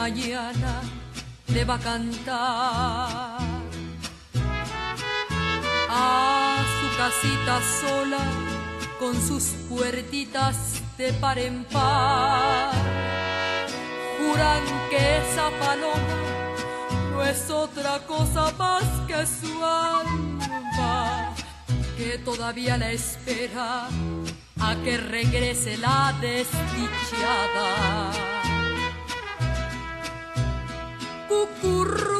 mañana, 0.00 0.80
le 1.48 1.62
va 1.66 1.74
a 1.74 1.78
cantar 1.78 3.38
a 5.90 6.64
su 6.76 6.86
casita 7.02 7.56
sola, 7.80 8.24
con 8.98 9.14
sus 9.28 9.44
puertitas 9.68 10.56
de 10.96 11.12
par 11.22 11.38
en 11.38 11.64
par. 11.64 12.72
Juran 14.16 14.64
que 14.90 15.02
esa 15.22 15.46
paloma 15.62 16.20
no 17.10 17.22
es 17.22 17.50
otra 17.50 17.98
cosa 18.06 18.42
más 18.58 18.86
que 19.06 19.20
su 19.26 19.52
alma, 19.62 21.34
que 21.98 22.16
todavía 22.24 22.78
la 22.78 22.90
espera 22.90 23.88
a 24.60 24.76
que 24.82 24.96
regrese 24.96 25.76
la 25.76 26.14
desdichada. 26.22 27.60
Cucurrucucú. 31.30 32.19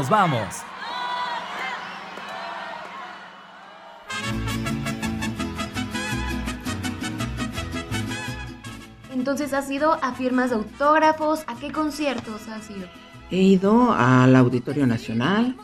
Nos 0.00 0.08
vamos. 0.08 0.62
Entonces, 9.12 9.52
¿has 9.52 9.70
ido 9.70 9.92
a 10.02 10.14
firmas 10.14 10.48
de 10.48 10.56
autógrafos? 10.56 11.44
¿A 11.46 11.54
qué 11.56 11.70
conciertos 11.70 12.48
has 12.48 12.70
ido? 12.70 12.88
He 13.30 13.42
ido 13.42 13.92
al 13.92 14.34
Auditorio 14.36 14.86
Nacional, 14.86 15.54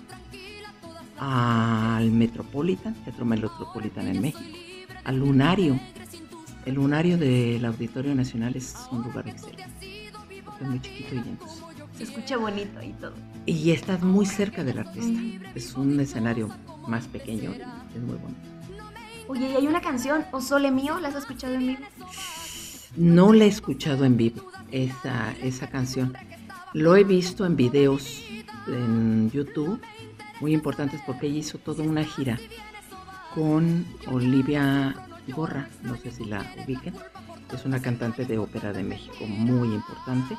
al 1.18 2.10
Metropolitan, 2.10 2.92
Teatro 3.04 3.24
Metropolitan 3.24 4.06
en 4.08 4.20
México, 4.20 4.58
al 5.04 5.16
Lunario. 5.16 5.80
El 6.66 6.74
Lunario 6.74 7.16
del 7.16 7.64
Auditorio 7.64 8.14
Nacional 8.14 8.54
es 8.54 8.74
un 8.90 9.02
lugar 9.02 9.26
excelente, 9.28 10.12
porque 10.44 10.64
es 10.64 10.68
muy 10.68 10.80
chiquito 10.82 11.14
y 11.14 11.18
entonces 11.20 11.75
Se 11.96 12.04
escucha 12.04 12.36
bonito 12.36 12.82
y 12.82 12.92
todo. 12.92 13.14
Y 13.46 13.70
estás 13.70 14.02
muy 14.02 14.26
cerca 14.26 14.64
del 14.64 14.78
artista. 14.78 15.20
Es 15.54 15.74
un 15.74 15.98
escenario 16.00 16.48
más 16.86 17.06
pequeño, 17.06 17.52
es 17.52 18.02
muy 18.02 18.16
bonito. 18.16 18.40
Oye, 19.28 19.50
¿y 19.50 19.56
hay 19.56 19.66
una 19.66 19.80
canción, 19.80 20.24
O 20.30 20.40
Sole 20.40 20.70
Mío? 20.70 21.00
¿La 21.00 21.08
has 21.08 21.16
escuchado 21.16 21.54
en 21.54 21.66
vivo? 21.66 21.84
No 22.96 23.32
la 23.32 23.44
he 23.44 23.48
escuchado 23.48 24.04
en 24.04 24.16
vivo, 24.16 24.50
esa, 24.70 25.32
esa 25.42 25.68
canción. 25.68 26.14
Lo 26.72 26.96
he 26.96 27.04
visto 27.04 27.44
en 27.44 27.56
videos 27.56 28.22
en 28.66 29.30
YouTube, 29.30 29.80
muy 30.40 30.52
importantes 30.52 31.00
porque 31.06 31.26
ella 31.26 31.38
hizo 31.38 31.58
toda 31.58 31.82
una 31.82 32.04
gira 32.04 32.38
con 33.34 33.86
Olivia 34.06 34.94
Gorra, 35.28 35.68
no 35.82 35.96
sé 35.96 36.10
si 36.10 36.24
la 36.24 36.44
ubiquen, 36.64 36.94
es 37.52 37.64
una 37.64 37.80
cantante 37.80 38.24
de 38.24 38.38
ópera 38.38 38.72
de 38.72 38.82
México 38.82 39.26
muy 39.26 39.74
importante. 39.74 40.36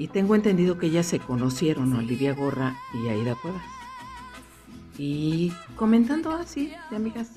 Y 0.00 0.08
tengo 0.08 0.34
entendido 0.34 0.78
que 0.78 0.86
ellas 0.86 1.04
se 1.04 1.18
conocieron, 1.18 1.92
Olivia 1.92 2.32
Gorra 2.32 2.74
y 2.94 3.08
Aida 3.08 3.34
Cuevas. 3.34 3.62
Y 4.96 5.52
comentando 5.76 6.30
así, 6.32 6.72
de 6.88 6.96
amigas, 6.96 7.32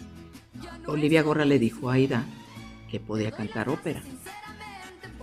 Olivia 0.87 1.23
Gorra 1.23 1.43
le 1.43 1.59
dijo 1.59 1.89
a 1.89 1.95
Aida 1.95 2.23
que 2.89 3.01
podía 3.01 3.31
cantar 3.31 3.67
ópera. 3.67 4.01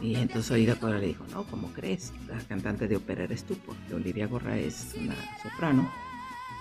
Y 0.02 0.16
entonces 0.16 0.50
Aida 0.52 0.74
Cuevas 0.76 1.00
le 1.00 1.06
dijo, 1.08 1.24
no, 1.32 1.44
¿cómo 1.44 1.72
crees? 1.72 2.12
La 2.28 2.38
cantante 2.40 2.88
de 2.88 2.96
ópera 2.96 3.24
eres 3.24 3.44
tú, 3.44 3.54
porque 3.64 3.94
Olivia 3.94 4.26
Gorra 4.26 4.58
es 4.58 4.94
una 5.00 5.14
soprano. 5.42 5.90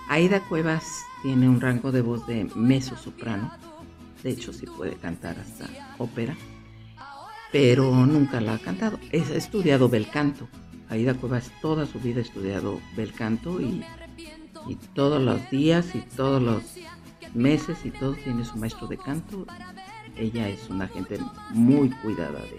Aida 0.08 0.40
Cuevas 0.48 1.02
tiene 1.22 1.46
un 1.46 1.60
rango 1.60 1.92
de 1.92 2.00
voz 2.00 2.26
de 2.26 2.44
mezzo 2.54 2.96
soprano. 2.96 3.52
De 4.22 4.30
hecho, 4.30 4.54
sí 4.54 4.64
puede 4.64 4.94
cantar 4.96 5.38
hasta 5.38 5.68
ópera, 5.98 6.34
pero 7.52 8.06
nunca 8.06 8.40
la 8.40 8.54
ha 8.54 8.58
cantado. 8.58 8.98
Es- 9.12 9.30
Ha 9.30 9.36
estudiado 9.36 9.90
bel 9.90 10.08
canto. 10.08 10.48
Aida 10.90 11.14
Cuevas 11.14 11.52
toda 11.62 11.86
su 11.86 12.00
vida 12.00 12.18
ha 12.18 12.22
estudiado 12.22 12.80
bel 12.96 13.12
canto 13.12 13.60
y, 13.60 13.84
todos 14.94 15.22
los 15.22 15.50
días 15.50 15.94
y 15.94 16.00
todos 16.00 16.42
los 16.42 16.62
meses 17.32 17.78
y 17.84 17.90
todo 17.90 18.12
tiene 18.12 18.44
su 18.44 18.56
maestro 18.56 18.86
de 18.88 18.98
canto. 18.98 19.46
Ella 20.16 20.48
es 20.48 20.68
una 20.68 20.86
gente 20.86 21.18
muy 21.50 21.88
cuidada 21.88 22.40
de, 22.40 22.58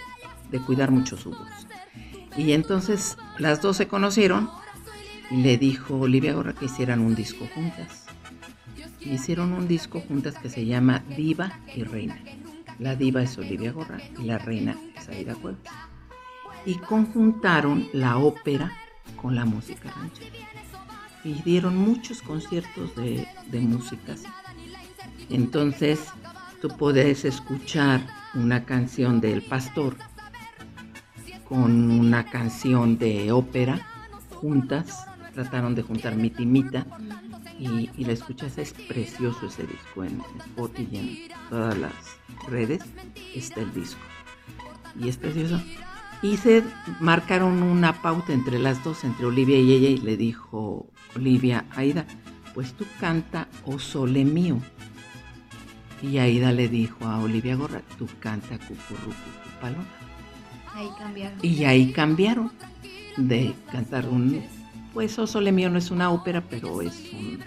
de 0.57 0.65
cuidar 0.65 0.89
mucho 0.89 1.15
su 1.15 1.29
voz. 1.29 1.67
Y 2.36 2.53
entonces 2.53 3.17
las 3.38 3.61
dos 3.61 3.77
se 3.77 3.88
conocieron 3.88 4.49
y 5.29 5.43
le 5.43 5.57
dijo 5.57 5.99
Olivia 5.99 6.34
Gorra 6.34 6.53
que 6.53 6.65
hicieran 6.65 7.01
un 7.01 7.13
disco 7.13 7.47
juntas. 7.53 8.05
Hicieron 9.01 9.53
un 9.53 9.67
disco 9.67 9.99
juntas 9.99 10.36
que 10.38 10.49
se 10.49 10.65
llama 10.65 11.03
Diva 11.15 11.59
y 11.75 11.84
Reina. 11.84 12.17
La 12.79 12.95
diva 12.95 13.21
es 13.21 13.38
Olivia 13.38 13.71
Gorra 13.71 13.99
y 14.19 14.23
la 14.23 14.39
reina 14.39 14.75
es 14.97 15.07
Aida 15.07 15.36
Cuevas. 15.36 15.59
Y 16.66 16.76
conjuntaron 16.76 17.88
la 17.93 18.18
ópera 18.18 18.72
con 19.22 19.36
la 19.36 19.45
música 19.45 19.91
ranchera. 19.91 20.36
Y 21.24 21.34
dieron 21.43 21.78
muchos 21.78 22.22
conciertos 22.22 22.95
de, 22.95 23.28
de 23.47 23.59
músicas. 23.59 24.24
Entonces 25.30 25.99
tú 26.62 26.70
puedes 26.70 27.26
escuchar 27.26 28.01
una 28.34 28.66
canción 28.66 29.22
del 29.22 29.41
pastor 29.41 29.95
con 31.47 31.91
una 31.91 32.26
canción 32.26 32.97
de 32.97 33.32
ópera 33.32 33.88
juntas. 34.36 35.05
Trataron 35.34 35.76
de 35.76 35.82
juntar 35.82 36.16
mi 36.16 36.30
timita 36.30 36.86
y, 37.57 37.89
y 37.95 38.05
la 38.05 38.14
escuchas, 38.14 38.57
es 38.57 38.74
precioso 38.74 39.47
ese 39.47 39.68
disco 39.68 40.03
en 40.03 40.22
Spotify 40.39 40.89
y 40.91 40.97
en 40.97 41.49
todas 41.49 41.78
las 41.78 41.93
redes 42.49 42.82
está 43.36 43.62
el 43.62 43.74
disco. 43.74 44.01
Y 44.99 45.09
es 45.09 45.18
precioso. 45.18 45.62
Y 46.22 46.38
se 46.38 46.63
marcaron 46.99 47.63
una 47.63 48.01
pauta 48.01 48.32
entre 48.34 48.59
las 48.59 48.84
dos, 48.84 49.03
entre 49.03 49.26
Olivia 49.26 49.59
y 49.59 49.72
ella, 49.74 49.89
y 49.89 49.97
le 49.97 50.17
dijo 50.17 50.88
Olivia, 51.15 51.65
Aida, 51.72 52.05
pues 52.53 52.74
tú 52.74 52.86
canta 52.99 53.47
O 53.65 53.80
Sole 53.80 54.24
Mío. 54.24 54.59
Y 56.01 56.17
Aida 56.19 56.51
le 56.51 56.67
dijo 56.67 57.05
a 57.05 57.19
Olivia 57.19 57.55
Gorra, 57.55 57.82
tú 57.97 58.07
canta 58.19 58.57
Cucurrucu 58.59 59.15
Paloma. 59.59 59.86
Ahí 60.76 60.89
cambiaron. 60.97 61.39
Y 61.41 61.63
ahí 61.65 61.91
cambiaron 61.91 62.51
de 63.17 63.53
cantar 63.72 64.07
un, 64.07 64.43
pues 64.93 65.17
O 65.19 65.26
Sole 65.28 65.51
Mío 65.51 65.69
no 65.72 65.78
es 65.80 65.89
una 65.91 66.11
ópera, 66.11 66.41
pero 66.47 66.82
es 66.82 67.09
un- 67.13 67.39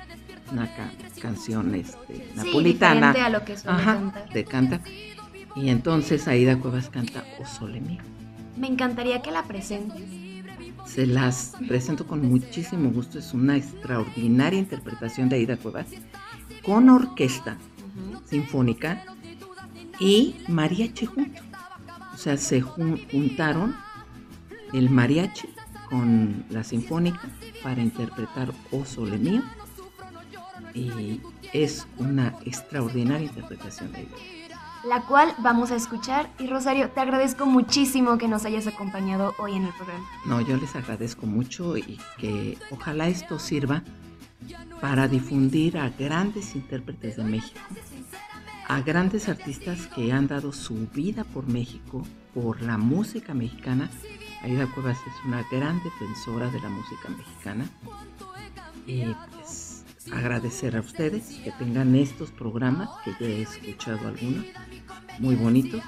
una 0.53 0.67
ca- 0.75 0.91
canción 1.23 1.75
este, 1.75 2.29
napolitana. 2.37 3.09
diferente 3.13 3.21
a 3.21 3.29
lo 3.31 3.45
que 3.45 3.57
suele 3.57 3.79
Ajá, 3.79 3.95
cantar. 3.95 4.29
de 4.33 4.45
canta. 4.45 4.81
Y 5.57 5.69
entonces 5.69 6.27
Aida 6.29 6.59
Cuevas 6.59 6.91
canta 6.91 7.25
O 7.41 7.47
Sole 7.47 7.81
Mío. 7.81 8.01
Me 8.57 8.67
encantaría 8.69 9.23
que 9.23 9.31
la 9.31 9.43
presentes. 9.45 10.03
Se 10.87 11.07
las 11.07 11.55
presento 11.67 12.07
con 12.07 12.27
muchísimo 12.29 12.91
gusto. 12.91 13.19
Es 13.19 13.33
una 13.35 13.57
extraordinaria 13.57 14.59
interpretación 14.59 15.29
de 15.29 15.37
Aida 15.37 15.57
Cuevas 15.57 15.87
con 16.63 16.89
orquesta 16.91 17.57
sinfónica 18.27 19.03
y 19.99 20.37
mariachi 20.49 21.07
junto. 21.07 21.43
O 22.13 22.17
sea, 22.17 22.37
se 22.37 22.61
jun- 22.63 23.01
juntaron 23.11 23.75
el 24.73 24.91
mariachi 24.91 25.49
con 25.89 26.45
la 26.51 26.63
sinfónica 26.65 27.21
para 27.63 27.81
interpretar 27.83 28.53
O 28.71 28.85
Sole 28.85 29.19
Mío 29.19 29.43
y 30.75 31.21
es 31.53 31.87
una 31.99 32.35
extraordinaria 32.45 33.27
interpretación 33.27 33.93
de 33.93 34.01
ella. 34.03 34.11
La 34.87 35.03
cual 35.03 35.35
vamos 35.39 35.71
a 35.71 35.77
escuchar. 35.77 36.31
Y 36.39 36.47
Rosario, 36.47 36.91
te 36.91 37.01
agradezco 37.01 37.47
muchísimo 37.47 38.19
que 38.19 38.29
nos 38.29 38.45
hayas 38.45 38.67
acompañado 38.67 39.35
hoy 39.39 39.55
en 39.55 39.65
el 39.65 39.73
programa. 39.73 40.05
No, 40.27 40.41
yo 40.41 40.57
les 40.57 40.75
agradezco 40.77 41.27
mucho 41.27 41.77
y 41.77 41.99
que 42.19 42.59
ojalá 42.71 43.09
esto 43.09 43.39
sirva 43.39 43.83
para 44.81 45.09
difundir 45.09 45.79
a 45.79 45.89
grandes 45.91 46.55
intérpretes 46.55 47.17
de 47.17 47.25
México, 47.25 47.61
a 48.69 48.81
grandes 48.83 49.29
artistas 49.29 49.87
que 49.87 50.13
han 50.13 50.27
dado 50.27 50.53
su 50.53 50.89
vida 50.89 51.25
por 51.25 51.47
México, 51.49 52.07
por 52.35 52.61
la 52.63 52.77
música 52.77 53.33
mexicana. 53.35 53.91
Aida 54.43 54.67
Cuevas 54.75 54.99
es 55.07 55.27
una 55.27 55.43
gran 55.51 55.83
defensora 55.83 56.51
de 56.51 56.61
la 56.61 56.69
música 56.69 57.09
mexicana. 57.09 57.67
Y 58.87 59.15
pues 59.33 59.64
agradecer 60.13 60.77
a 60.77 60.81
ustedes 60.81 61.41
que 61.43 61.53
tengan 61.53 61.95
estos 61.95 62.31
programas, 62.31 62.89
que 63.05 63.13
ya 63.13 63.27
he 63.27 63.43
escuchado 63.43 64.09
algunos, 64.09 64.45
muy 65.19 65.35
bonitos, 65.35 65.83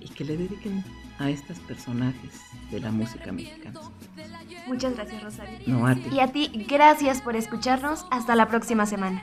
y 0.00 0.08
que 0.08 0.24
le 0.24 0.36
dediquen 0.36 0.84
a 1.18 1.30
estos 1.30 1.58
personajes 1.60 2.40
de 2.70 2.80
la 2.80 2.90
música 2.90 3.32
mexicana. 3.32 3.80
Muchas 4.66 4.94
gracias, 4.94 5.22
Rosario. 5.22 5.58
No 5.66 5.86
a 5.86 5.94
ti. 5.94 6.08
Y 6.12 6.20
a 6.20 6.32
ti, 6.32 6.66
gracias 6.68 7.20
por 7.20 7.36
escucharnos. 7.36 8.06
Hasta 8.10 8.34
la 8.34 8.48
próxima 8.48 8.86
semana. 8.86 9.22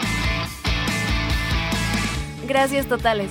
Gracias 2.51 2.85
totales. 2.85 3.29